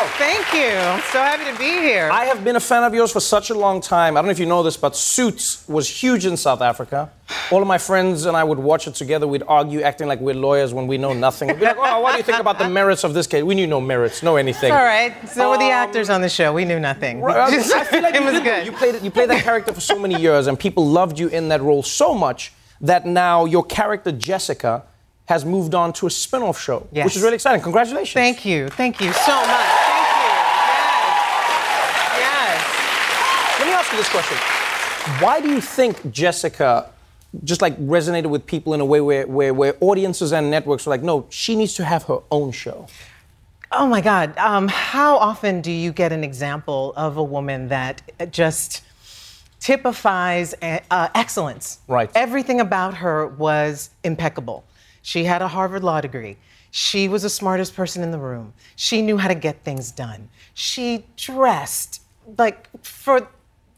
Welcome 0.04 0.18
to 0.18 0.24
the 0.24 0.34
show. 0.34 0.44
Thank 0.44 0.54
you. 0.54 0.78
I'm 0.78 1.02
so 1.12 1.20
happy 1.20 1.52
to 1.52 1.58
be 1.58 1.82
here. 1.82 2.10
I 2.12 2.26
have 2.26 2.44
been 2.44 2.56
a 2.56 2.60
fan 2.60 2.84
of 2.84 2.94
yours 2.94 3.12
for 3.12 3.20
such 3.20 3.50
a 3.50 3.54
long 3.54 3.80
time. 3.82 4.16
I 4.18 4.20
don't 4.22 4.26
know 4.26 4.32
if 4.32 4.40
you 4.40 4.46
know 4.46 4.62
this, 4.64 4.76
but 4.78 4.96
Suits 4.96 5.68
was 5.68 5.88
huge 5.90 6.26
in 6.26 6.36
South 6.38 6.62
Africa. 6.62 7.10
All 7.52 7.62
of 7.62 7.68
my 7.68 7.78
friends 7.78 8.26
and 8.26 8.36
I 8.36 8.44
would 8.44 8.60
watch 8.60 8.88
it 8.88 8.96
together. 8.96 9.28
We'd 9.28 9.44
argue, 9.48 9.82
acting 9.82 10.08
like 10.08 10.20
we're 10.20 10.36
lawyers 10.36 10.74
when 10.74 10.88
we 10.88 10.98
know 10.98 11.14
nothing. 11.14 11.48
We'd 11.48 11.60
be 11.60 11.66
like, 11.66 11.78
oh, 11.80 12.02
what 12.02 12.12
do 12.14 12.18
you 12.18 12.24
think 12.24 12.40
about 12.40 12.60
the 12.60 12.70
merits 12.70 13.04
of 13.04 13.14
this 13.14 13.28
case? 13.28 13.44
We 13.44 13.56
knew 13.56 13.68
no 13.68 13.80
merits, 13.82 14.22
no 14.24 14.36
anything. 14.36 14.72
It's 14.72 14.78
all 14.78 14.84
right. 14.86 15.14
So 15.30 15.52
were 15.52 15.58
the 15.58 15.72
actors 15.72 16.10
on 16.10 16.22
the 16.22 16.30
show. 16.30 16.54
We 16.54 16.66
knew 16.66 16.80
nothing. 16.80 17.18
Um, 17.18 17.24
Right, 17.24 17.38
I, 17.38 17.52
Just- 17.52 17.74
I 17.74 17.84
feel 17.86 18.02
like 18.02 18.16
it 18.16 18.20
you 18.22 18.26
was 18.26 18.34
did 18.36 18.44
good. 18.44 18.66
You 18.66 18.72
played 18.74 19.02
you 19.02 19.12
played 19.12 19.30
that 19.30 19.44
character 19.44 19.74
for 19.74 19.82
so 19.82 19.98
many 19.98 20.20
years, 20.20 20.48
and 20.48 20.60
people 20.60 20.86
loved 20.86 21.18
you 21.20 21.28
in 21.30 21.48
that 21.50 21.62
role 21.62 21.84
so 21.84 22.14
much 22.14 22.52
that 22.82 23.06
now 23.06 23.46
your 23.46 23.64
character 23.64 24.12
Jessica 24.12 24.84
has 25.26 25.46
moved 25.46 25.74
on 25.74 25.94
to 25.94 26.06
a 26.06 26.10
spin-off 26.10 26.60
show, 26.60 26.86
Yes. 26.92 27.06
which 27.06 27.16
is 27.16 27.22
really 27.24 27.36
exciting. 27.36 27.62
Congratulations! 27.62 28.14
Thank 28.14 28.44
you. 28.46 28.68
Thank 28.68 29.00
you 29.00 29.14
so 29.14 29.36
much. 29.48 29.70
Let 33.60 33.68
me 33.68 33.74
ask 33.74 33.83
you 33.94 34.00
this 34.00 34.10
question: 34.10 34.38
Why 35.24 35.40
do 35.40 35.50
you 35.50 35.62
think 35.62 36.12
Jessica 36.12 36.90
just 37.44 37.62
like 37.62 37.78
resonated 37.78 38.28
with 38.28 38.46
people 38.46 38.74
in 38.74 38.80
a 38.80 38.86
way 38.86 39.02
where, 39.02 39.26
where, 39.28 39.54
where 39.54 39.76
audiences 39.82 40.32
and 40.34 40.52
networks 40.52 40.86
were 40.86 40.92
like, 40.92 41.02
no, 41.02 41.26
she 41.30 41.56
needs 41.56 41.74
to 41.76 41.86
have 41.86 42.04
her 42.04 42.20
own 42.32 42.52
show? 42.52 42.88
Oh 43.72 43.88
my 43.88 44.02
God. 44.02 44.38
Um, 44.38 44.68
how 44.68 45.18
often 45.18 45.62
do 45.62 45.72
you 45.72 45.92
get 45.92 46.12
an 46.12 46.24
example 46.24 46.94
of 46.96 47.18
a 47.18 47.24
woman 47.24 47.70
that 47.70 48.04
just 48.32 48.84
typifies 49.60 50.54
uh, 50.62 51.10
excellence? 51.16 51.80
Right. 51.88 52.12
Everything 52.14 52.60
about 52.60 52.96
her 52.96 53.28
was 53.28 53.90
impeccable. 54.04 54.64
She 55.02 55.24
had 55.24 55.42
a 55.42 55.48
Harvard 55.48 55.84
Law 55.84 56.02
degree. 56.02 56.38
She 56.70 57.08
was 57.08 57.24
the 57.24 57.30
smartest 57.30 57.76
person 57.76 58.04
in 58.04 58.12
the 58.12 58.20
room. 58.20 58.54
She 58.76 59.02
knew 59.02 59.18
how 59.18 59.28
to 59.28 59.36
get 59.36 59.64
things 59.64 59.92
done. 59.92 60.30
She 60.54 61.06
dressed 61.18 62.02
like 62.38 62.70
for 62.84 63.28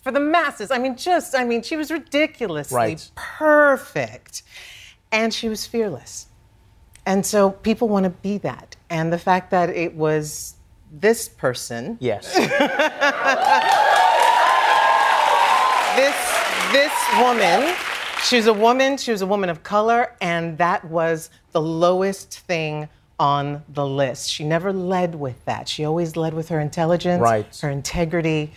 for 0.05 0.11
the 0.11 0.19
masses. 0.19 0.69
I 0.69 0.77
mean, 0.77 0.95
just 0.95 1.35
I 1.35 1.43
mean, 1.43 1.63
she 1.63 1.75
was 1.75 1.89
ridiculously 1.89 2.75
Right. 2.77 3.09
perfect, 3.15 4.43
and 5.11 5.33
she 5.33 5.49
was 5.49 5.65
fearless. 5.65 6.27
And 7.07 7.25
so 7.25 7.49
people 7.49 7.87
want 7.89 8.03
to 8.03 8.11
be 8.11 8.37
that. 8.39 8.75
And 8.91 9.11
the 9.11 9.17
fact 9.17 9.49
that 9.49 9.69
it 9.71 9.95
was 9.95 10.53
this 10.91 11.27
person, 11.27 11.97
Yes. 11.99 12.35
this 15.95 16.15
this 16.71 16.93
woman, 17.19 17.73
She 18.25 18.37
was 18.37 18.45
a 18.47 18.53
woman, 18.53 18.97
she 18.97 19.11
was 19.11 19.21
a 19.23 19.27
woman 19.27 19.49
of 19.49 19.63
color, 19.63 20.13
and 20.21 20.57
that 20.59 20.85
was 20.85 21.29
the 21.51 21.61
lowest 21.61 22.39
thing 22.41 22.89
on 23.19 23.63
the 23.69 23.85
list. 23.85 24.29
She 24.29 24.43
never 24.43 24.71
led 24.73 25.15
with 25.15 25.43
that. 25.45 25.67
She 25.69 25.83
always 25.85 26.15
led 26.15 26.33
with 26.35 26.49
her 26.49 26.59
intelligence, 26.59 27.21
Right. 27.21 27.45
her 27.61 27.69
integrity, 27.69 28.51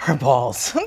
her 0.00 0.16
balls. 0.16 0.72
it, 0.76 0.84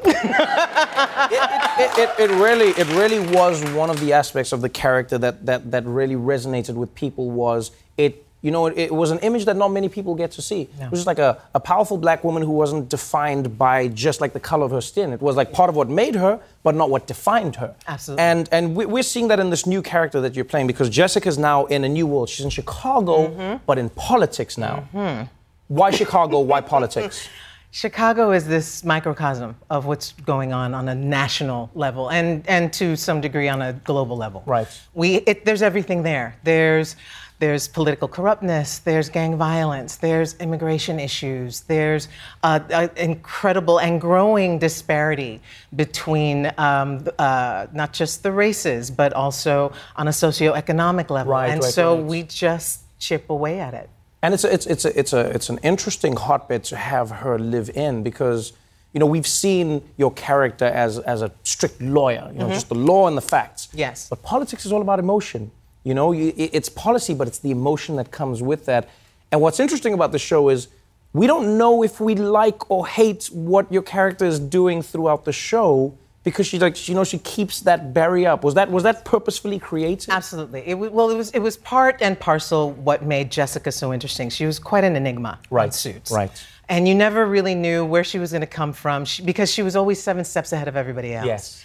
it, 1.98 2.10
it 2.20 2.30
really 2.32 2.70
it 2.70 2.88
really 2.96 3.20
was 3.34 3.64
one 3.74 3.90
of 3.90 4.00
the 4.00 4.14
aspects 4.14 4.52
of 4.52 4.62
the 4.62 4.70
character 4.70 5.18
that 5.18 5.46
that, 5.46 5.72
that 5.72 5.86
really 5.86 6.16
resonated 6.16 6.76
with 6.76 6.94
people 6.96 7.30
was 7.32 7.72
it 7.98 8.26
you 8.42 8.52
know 8.52 8.66
it, 8.68 8.78
it 8.78 8.94
was 8.94 9.12
an 9.12 9.20
image 9.20 9.46
that 9.46 9.56
not 9.56 9.70
many 9.70 9.90
people 9.90 10.16
get 10.16 10.32
to 10.32 10.42
see. 10.42 10.62
It 10.82 10.92
was 10.92 11.00
just 11.02 11.08
like 11.08 11.20
a, 11.20 11.40
a 11.54 11.60
powerful 11.60 11.98
black 11.98 12.24
woman 12.24 12.44
who 12.44 12.52
wasn't 12.52 12.90
defined 12.90 13.58
by 13.58 13.88
just 13.90 14.20
like 14.20 14.34
the 14.34 14.40
color 14.40 14.66
of 14.66 14.72
her 14.72 14.82
skin. 14.82 15.14
It 15.14 15.22
was 15.22 15.36
like 15.36 15.54
part 15.54 15.70
of 15.70 15.76
what 15.76 15.90
made 15.90 16.16
her 16.16 16.40
but 16.64 16.76
not 16.76 16.90
what 16.90 17.08
defined 17.08 17.58
her. 17.58 17.76
Absolutely. 17.88 18.24
and 18.24 18.50
and 18.52 18.76
we, 18.76 18.86
we're 18.86 19.04
seeing 19.04 19.28
that 19.30 19.40
in 19.40 19.50
this 19.50 19.66
new 19.66 19.82
character 19.82 20.20
that 20.22 20.36
you're 20.36 20.46
playing 20.46 20.68
because 20.68 20.90
jessica's 20.90 21.38
now 21.38 21.66
in 21.66 21.84
a 21.84 21.90
new 21.90 22.08
world. 22.08 22.30
She's 22.30 22.46
in 22.46 22.52
chicago 22.52 23.28
Mm-hmm. 23.28 23.64
but 23.66 23.78
in 23.78 23.90
politics 23.92 24.58
now. 24.58 25.28
Why 25.68 25.92
chicago? 25.92 26.40
Why 26.40 26.62
politics 26.62 27.28
Chicago 27.74 28.32
is 28.32 28.46
this 28.46 28.84
microcosm 28.84 29.56
of 29.72 29.88
what's 29.88 30.12
going 30.12 30.54
on 30.54 30.76
on 30.76 30.88
a 30.90 30.94
national 30.94 31.72
level 31.74 32.12
and, 32.12 32.48
and 32.48 32.72
to 32.72 32.96
some 32.96 33.20
degree 33.20 33.50
on 33.50 33.64
a 33.64 33.74
global 33.74 34.16
level. 34.16 34.44
Right. 34.46 34.68
We, 34.94 35.16
it, 35.16 35.44
there's 35.44 35.64
everything 35.64 36.04
there. 36.04 36.36
There's, 36.44 36.96
there's 37.40 37.68
political 37.68 38.08
corruptness, 38.08 38.78
there's 38.78 39.10
gang 39.10 39.38
violence, 39.38 39.96
there's 39.96 40.36
immigration 40.36 41.00
issues, 41.00 41.62
there's 41.62 42.10
uh, 42.44 42.60
uh, 42.72 42.90
incredible 42.96 43.80
and 43.80 44.00
growing 44.00 44.60
disparity 44.60 45.42
between 45.76 46.52
um, 46.60 47.08
uh, 47.18 47.66
not 47.74 47.92
just 47.92 48.22
the 48.22 48.32
races, 48.32 48.92
but 48.92 49.14
also 49.14 49.74
on 49.96 50.08
a 50.08 50.12
socioeconomic 50.12 51.10
level. 51.10 51.34
Right, 51.34 51.50
and 51.50 51.64
right, 51.64 51.74
so 51.74 51.96
right. 51.96 52.06
we 52.06 52.22
just 52.22 52.82
chip 53.00 53.32
away 53.32 53.60
at 53.60 53.74
it. 53.74 53.90
And 54.24 54.34
it's 54.34 54.46
a, 54.46 54.54
it's 54.54 54.66
it's 54.66 54.86
a, 54.86 55.00
it's 55.00 55.14
a 55.14 55.20
it's 55.38 55.50
an 55.50 55.60
interesting 55.64 56.16
hotbed 56.16 56.64
to 56.72 56.76
have 56.78 57.12
her 57.24 57.38
live 57.38 57.70
in 57.76 58.04
because 58.04 58.54
you 58.94 59.00
know 59.02 59.06
we've 59.06 59.28
seen 59.28 59.82
your 59.98 60.12
character 60.14 60.66
as 60.66 60.98
as 61.00 61.22
a 61.22 61.30
strict 61.44 61.82
lawyer, 61.82 62.30
you 62.34 62.40
know, 62.40 62.48
Mhm. 62.48 62.54
just 62.54 62.70
the 62.70 62.76
law 62.92 63.08
and 63.10 63.18
the 63.18 63.28
facts. 63.36 63.68
Yes. 63.74 64.08
But 64.10 64.24
politics 64.24 64.66
is 64.66 64.72
all 64.72 64.82
about 64.82 65.00
emotion. 65.00 65.52
You 65.84 65.94
know, 65.94 66.14
you, 66.14 66.32
it's 66.38 66.70
policy, 66.70 67.14
but 67.14 67.28
it's 67.28 67.40
the 67.40 67.52
emotion 67.52 67.98
that 67.98 68.10
comes 68.12 68.42
with 68.42 68.62
that. 68.66 68.88
And 69.32 69.42
what's 69.42 69.60
interesting 69.60 69.94
about 69.94 70.12
the 70.14 70.20
show 70.20 70.48
is 70.56 70.70
we 71.12 71.28
don't 71.28 71.58
know 71.58 71.84
if 71.84 72.00
we 72.00 72.16
like 72.16 72.60
or 72.72 72.88
hate 72.88 73.26
what 73.34 73.66
your 73.76 73.82
character 73.84 74.26
is 74.26 74.40
doing 74.40 74.82
throughout 74.82 75.26
the 75.26 75.34
show 75.34 75.94
because 76.24 76.48
she 76.48 76.60
like 76.60 76.88
you 76.88 76.96
know 76.96 77.04
she 77.04 77.20
keeps 77.20 77.62
that 77.62 77.94
barrier 77.94 78.30
up. 78.30 78.44
Was 78.44 78.54
that 78.56 78.72
was 78.72 78.84
that 78.84 79.06
purposefully 79.06 79.60
created? 79.60 80.10
Absolutely. 80.10 80.62
It, 80.66 80.76
well, 80.76 81.10
it 81.10 81.18
was 81.18 81.32
it 81.32 81.40
was 81.40 81.58
part 81.58 82.02
and 82.02 82.20
parcel 82.20 82.72
what 82.72 83.04
made 83.04 83.32
Jessica 83.32 83.72
so 83.72 83.94
interesting. 83.94 84.30
She 84.30 84.46
was 84.46 84.60
quite 84.60 84.84
an 84.84 84.96
enigma 84.96 85.40
Right. 85.50 85.74
Suits. 85.74 86.12
Right. 86.12 86.32
And 86.70 86.88
you 86.88 86.96
never 86.96 87.26
really 87.26 87.56
knew 87.56 87.86
where 87.86 88.04
she 88.04 88.20
was 88.20 88.32
going 88.32 88.42
to 88.42 88.48
come 88.48 88.72
from 88.72 89.04
she, 89.04 89.22
because 89.22 89.52
she 89.52 89.62
was 89.62 89.76
always 89.76 90.02
seven 90.02 90.24
steps 90.24 90.54
ahead 90.54 90.68
of 90.68 90.78
everybody 90.78 91.14
else. 91.14 91.28
Yes. 91.28 91.64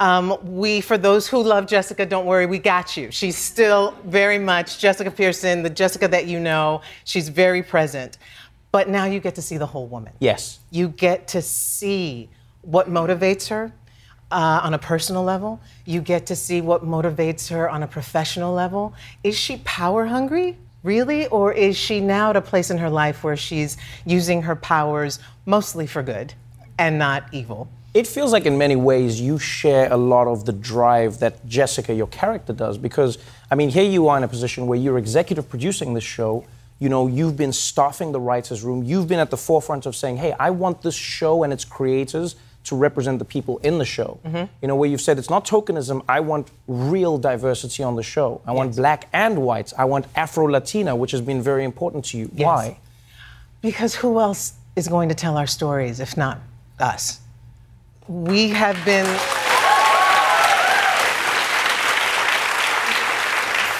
Um, 0.00 0.36
we, 0.42 0.80
for 0.80 0.96
those 0.96 1.28
who 1.28 1.42
love 1.42 1.66
Jessica, 1.66 2.06
don't 2.06 2.24
worry, 2.24 2.46
we 2.46 2.58
got 2.58 2.96
you. 2.96 3.10
She's 3.10 3.36
still 3.36 3.94
very 4.04 4.38
much 4.38 4.78
Jessica 4.78 5.10
Pearson, 5.10 5.62
the 5.62 5.70
Jessica 5.70 6.08
that 6.08 6.26
you 6.26 6.40
know. 6.40 6.80
She's 7.04 7.28
very 7.28 7.62
present. 7.62 8.16
But 8.72 8.88
now 8.88 9.04
you 9.04 9.20
get 9.20 9.34
to 9.34 9.42
see 9.42 9.58
the 9.58 9.66
whole 9.66 9.86
woman. 9.86 10.14
Yes. 10.18 10.60
You 10.70 10.88
get 10.88 11.28
to 11.28 11.42
see 11.42 12.30
what 12.62 12.88
motivates 12.88 13.48
her 13.48 13.72
uh, 14.30 14.60
on 14.62 14.74
a 14.74 14.78
personal 14.78 15.22
level. 15.22 15.60
You 15.84 16.00
get 16.00 16.26
to 16.26 16.36
see 16.36 16.60
what 16.60 16.84
motivates 16.84 17.48
her 17.50 17.68
on 17.68 17.82
a 17.82 17.86
professional 17.86 18.54
level. 18.54 18.94
Is 19.24 19.36
she 19.36 19.58
power 19.64 20.06
hungry? 20.06 20.56
Really? 20.82 21.26
Or 21.26 21.52
is 21.52 21.76
she 21.76 22.00
now 22.00 22.30
at 22.30 22.36
a 22.36 22.40
place 22.40 22.70
in 22.70 22.78
her 22.78 22.90
life 22.90 23.22
where 23.22 23.36
she's 23.36 23.76
using 24.06 24.42
her 24.42 24.56
powers 24.56 25.18
mostly 25.44 25.86
for 25.86 26.02
good 26.02 26.34
and 26.78 26.98
not 26.98 27.24
evil? 27.32 27.68
It 27.92 28.06
feels 28.06 28.30
like 28.30 28.46
in 28.46 28.56
many 28.56 28.76
ways 28.76 29.20
you 29.20 29.38
share 29.38 29.92
a 29.92 29.96
lot 29.96 30.28
of 30.28 30.46
the 30.46 30.52
drive 30.52 31.18
that 31.18 31.44
Jessica, 31.46 31.92
your 31.92 32.06
character, 32.06 32.52
does. 32.52 32.78
Because, 32.78 33.18
I 33.50 33.56
mean, 33.56 33.68
here 33.68 33.84
you 33.84 34.06
are 34.08 34.16
in 34.16 34.22
a 34.22 34.28
position 34.28 34.68
where 34.68 34.78
you're 34.78 34.96
executive 34.96 35.48
producing 35.48 35.92
this 35.92 36.04
show. 36.04 36.44
You 36.78 36.88
know, 36.88 37.08
you've 37.08 37.36
been 37.36 37.52
staffing 37.52 38.12
the 38.12 38.20
writers' 38.20 38.62
room. 38.62 38.84
You've 38.84 39.08
been 39.08 39.18
at 39.18 39.30
the 39.30 39.36
forefront 39.36 39.86
of 39.86 39.96
saying, 39.96 40.18
hey, 40.18 40.34
I 40.38 40.50
want 40.50 40.82
this 40.82 40.94
show 40.94 41.42
and 41.42 41.52
its 41.52 41.64
creators 41.64 42.36
to 42.64 42.76
represent 42.76 43.18
the 43.18 43.24
people 43.24 43.58
in 43.58 43.78
the 43.78 43.84
show. 43.84 44.20
Mm-hmm. 44.24 44.52
You 44.60 44.68
know, 44.68 44.76
where 44.76 44.88
you've 44.88 45.00
said 45.00 45.18
it's 45.18 45.30
not 45.30 45.46
tokenism, 45.46 46.04
I 46.08 46.20
want 46.20 46.50
real 46.66 47.18
diversity 47.18 47.82
on 47.82 47.96
the 47.96 48.02
show. 48.02 48.42
I 48.46 48.52
want 48.52 48.76
black 48.76 49.08
and 49.12 49.42
whites. 49.42 49.72
I 49.76 49.84
want 49.84 50.06
Afro 50.14 50.46
Latina, 50.46 50.94
which 50.94 51.12
has 51.12 51.20
been 51.20 51.42
very 51.42 51.64
important 51.64 52.04
to 52.06 52.18
you. 52.18 52.26
Why? 52.26 52.78
Because 53.62 53.94
who 53.94 54.20
else 54.20 54.54
is 54.76 54.88
going 54.88 55.08
to 55.08 55.14
tell 55.14 55.36
our 55.36 55.46
stories 55.46 56.00
if 56.00 56.16
not 56.16 56.38
us? 56.78 57.20
We 58.08 58.50
have 58.50 58.82
been. 58.84 59.06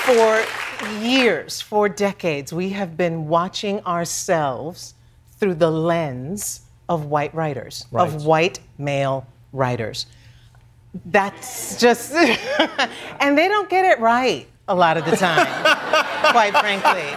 For 0.04 0.44
years, 1.00 1.60
for 1.60 1.88
decades, 1.88 2.52
we 2.52 2.70
have 2.70 2.96
been 2.96 3.28
watching 3.28 3.84
ourselves 3.84 4.94
through 5.38 5.54
the 5.54 5.70
lens 5.70 6.62
of 6.90 7.06
white 7.06 7.32
writers, 7.34 7.86
Right. 7.90 8.06
of 8.06 8.26
white 8.26 8.58
male 8.76 9.26
writers. 9.52 10.06
That's 11.06 11.78
just. 11.80 12.12
and 13.20 13.38
they 13.38 13.48
don't 13.48 13.70
get 13.70 13.84
it 13.86 14.00
right 14.00 14.46
a 14.68 14.74
lot 14.74 14.96
of 14.96 15.04
the 15.04 15.16
time, 15.16 15.46
quite 16.32 16.52
frankly. 16.52 17.08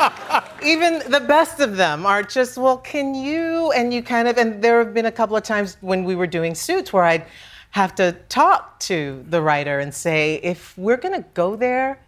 Even 0.67 1.01
the 1.11 1.19
best 1.19 1.59
of 1.59 1.75
them 1.75 2.05
are 2.05 2.23
just, 2.23 2.57
well, 2.57 2.77
can 2.77 3.13
you? 3.15 3.71
And 3.73 3.93
you 3.93 4.01
kind 4.01 4.27
of, 4.27 4.37
and 4.37 4.63
there 4.63 4.77
have 4.79 4.93
been 4.93 5.05
a 5.07 5.11
couple 5.11 5.35
of 5.35 5.43
times 5.43 5.77
when 5.81 6.03
we 6.03 6.15
were 6.15 6.27
doing 6.27 6.55
suits 6.55 6.93
where 6.93 7.03
I'd 7.03 7.25
have 7.71 7.95
to 7.95 8.11
talk 8.29 8.79
to 8.81 9.23
the 9.29 9.41
writer 9.41 9.79
and 9.79 9.93
say, 9.93 10.35
if 10.43 10.77
we're 10.77 10.97
gonna 10.97 11.25
go 11.33 11.55
there, 11.55 11.99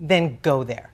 then 0.00 0.38
go 0.42 0.62
there. 0.64 0.90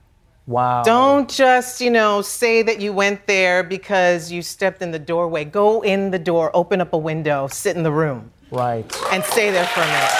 Wow. 0.47 0.83
Don't 0.83 1.27
just, 1.29 1.81
you 1.81 1.89
know, 1.89 2.21
say 2.21 2.61
that 2.61 2.79
you 2.79 2.93
went 2.93 3.25
there 3.25 3.63
because 3.63 4.31
you 4.31 4.41
stepped 4.43 4.81
in 4.81 4.91
the 4.91 4.99
doorway. 4.99 5.43
Go 5.43 5.81
in 5.81 6.11
the 6.11 6.19
door, 6.19 6.51
open 6.53 6.81
up 6.81 6.93
a 6.93 6.97
window, 6.97 7.47
sit 7.47 7.75
in 7.75 7.81
the 7.83 7.91
room, 7.91 8.31
Right. 8.51 8.85
and 9.11 9.23
stay 9.23 9.49
there 9.49 9.65
for 9.65 9.81
a 9.81 9.85
minute. 9.87 10.11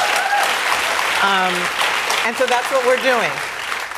Um, 1.22 1.54
and 2.26 2.36
so 2.38 2.46
that's 2.48 2.70
what 2.72 2.86
we're 2.88 3.02
doing. 3.04 3.32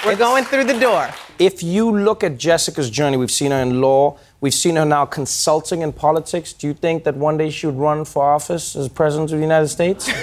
We're 0.06 0.18
going 0.18 0.44
through 0.44 0.66
the 0.66 0.78
door. 0.80 1.10
If 1.40 1.62
you 1.62 1.92
look 1.92 2.24
at 2.24 2.38
Jessica's 2.38 2.90
journey, 2.90 3.18
we've 3.18 3.32
seen 3.32 3.52
her 3.52 3.62
in 3.62 3.80
law, 3.80 4.18
we've 4.42 4.54
seen 4.54 4.76
her 4.76 4.86
now 4.86 5.06
consulting 5.06 5.82
in 5.82 5.94
politics. 5.94 6.52
Do 6.52 6.68
you 6.68 6.74
think 6.74 7.04
that 7.04 7.16
one 7.16 7.38
day 7.38 7.52
she 7.52 7.68
would 7.68 7.78
run 7.78 8.06
for 8.06 8.24
office 8.24 8.76
as 8.76 8.90
president 8.90 9.32
of 9.32 9.38
the 9.38 9.44
United 9.44 9.68
States? 9.68 10.10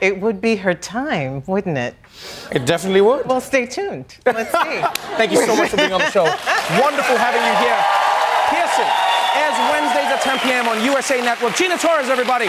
It 0.00 0.20
would 0.20 0.40
be 0.40 0.56
her 0.56 0.74
time, 0.74 1.42
wouldn't 1.46 1.78
it? 1.78 1.94
It 2.52 2.66
definitely 2.66 3.00
would. 3.00 3.26
Well, 3.26 3.40
stay 3.40 3.66
tuned. 3.66 4.16
Let's 4.24 4.50
see. 4.52 4.80
Thank 5.16 5.32
you 5.32 5.44
so 5.44 5.56
much 5.56 5.70
for 5.70 5.76
being 5.76 5.92
on 5.92 6.00
the 6.00 6.10
show. 6.10 6.24
Wonderful 6.24 7.16
having 7.16 7.42
you 7.42 7.54
here. 7.58 7.78
Pearson, 8.50 8.86
airs 9.34 9.58
Wednesdays 9.70 10.10
at 10.12 10.20
10 10.22 10.38
p.m. 10.40 10.68
on 10.68 10.84
USA 10.84 11.20
Network. 11.20 11.54
Gina 11.56 11.76
Torres, 11.78 12.08
everybody. 12.08 12.48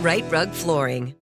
Rite 0.00 0.30
Rug 0.30 0.50
Flooring. 0.50 1.12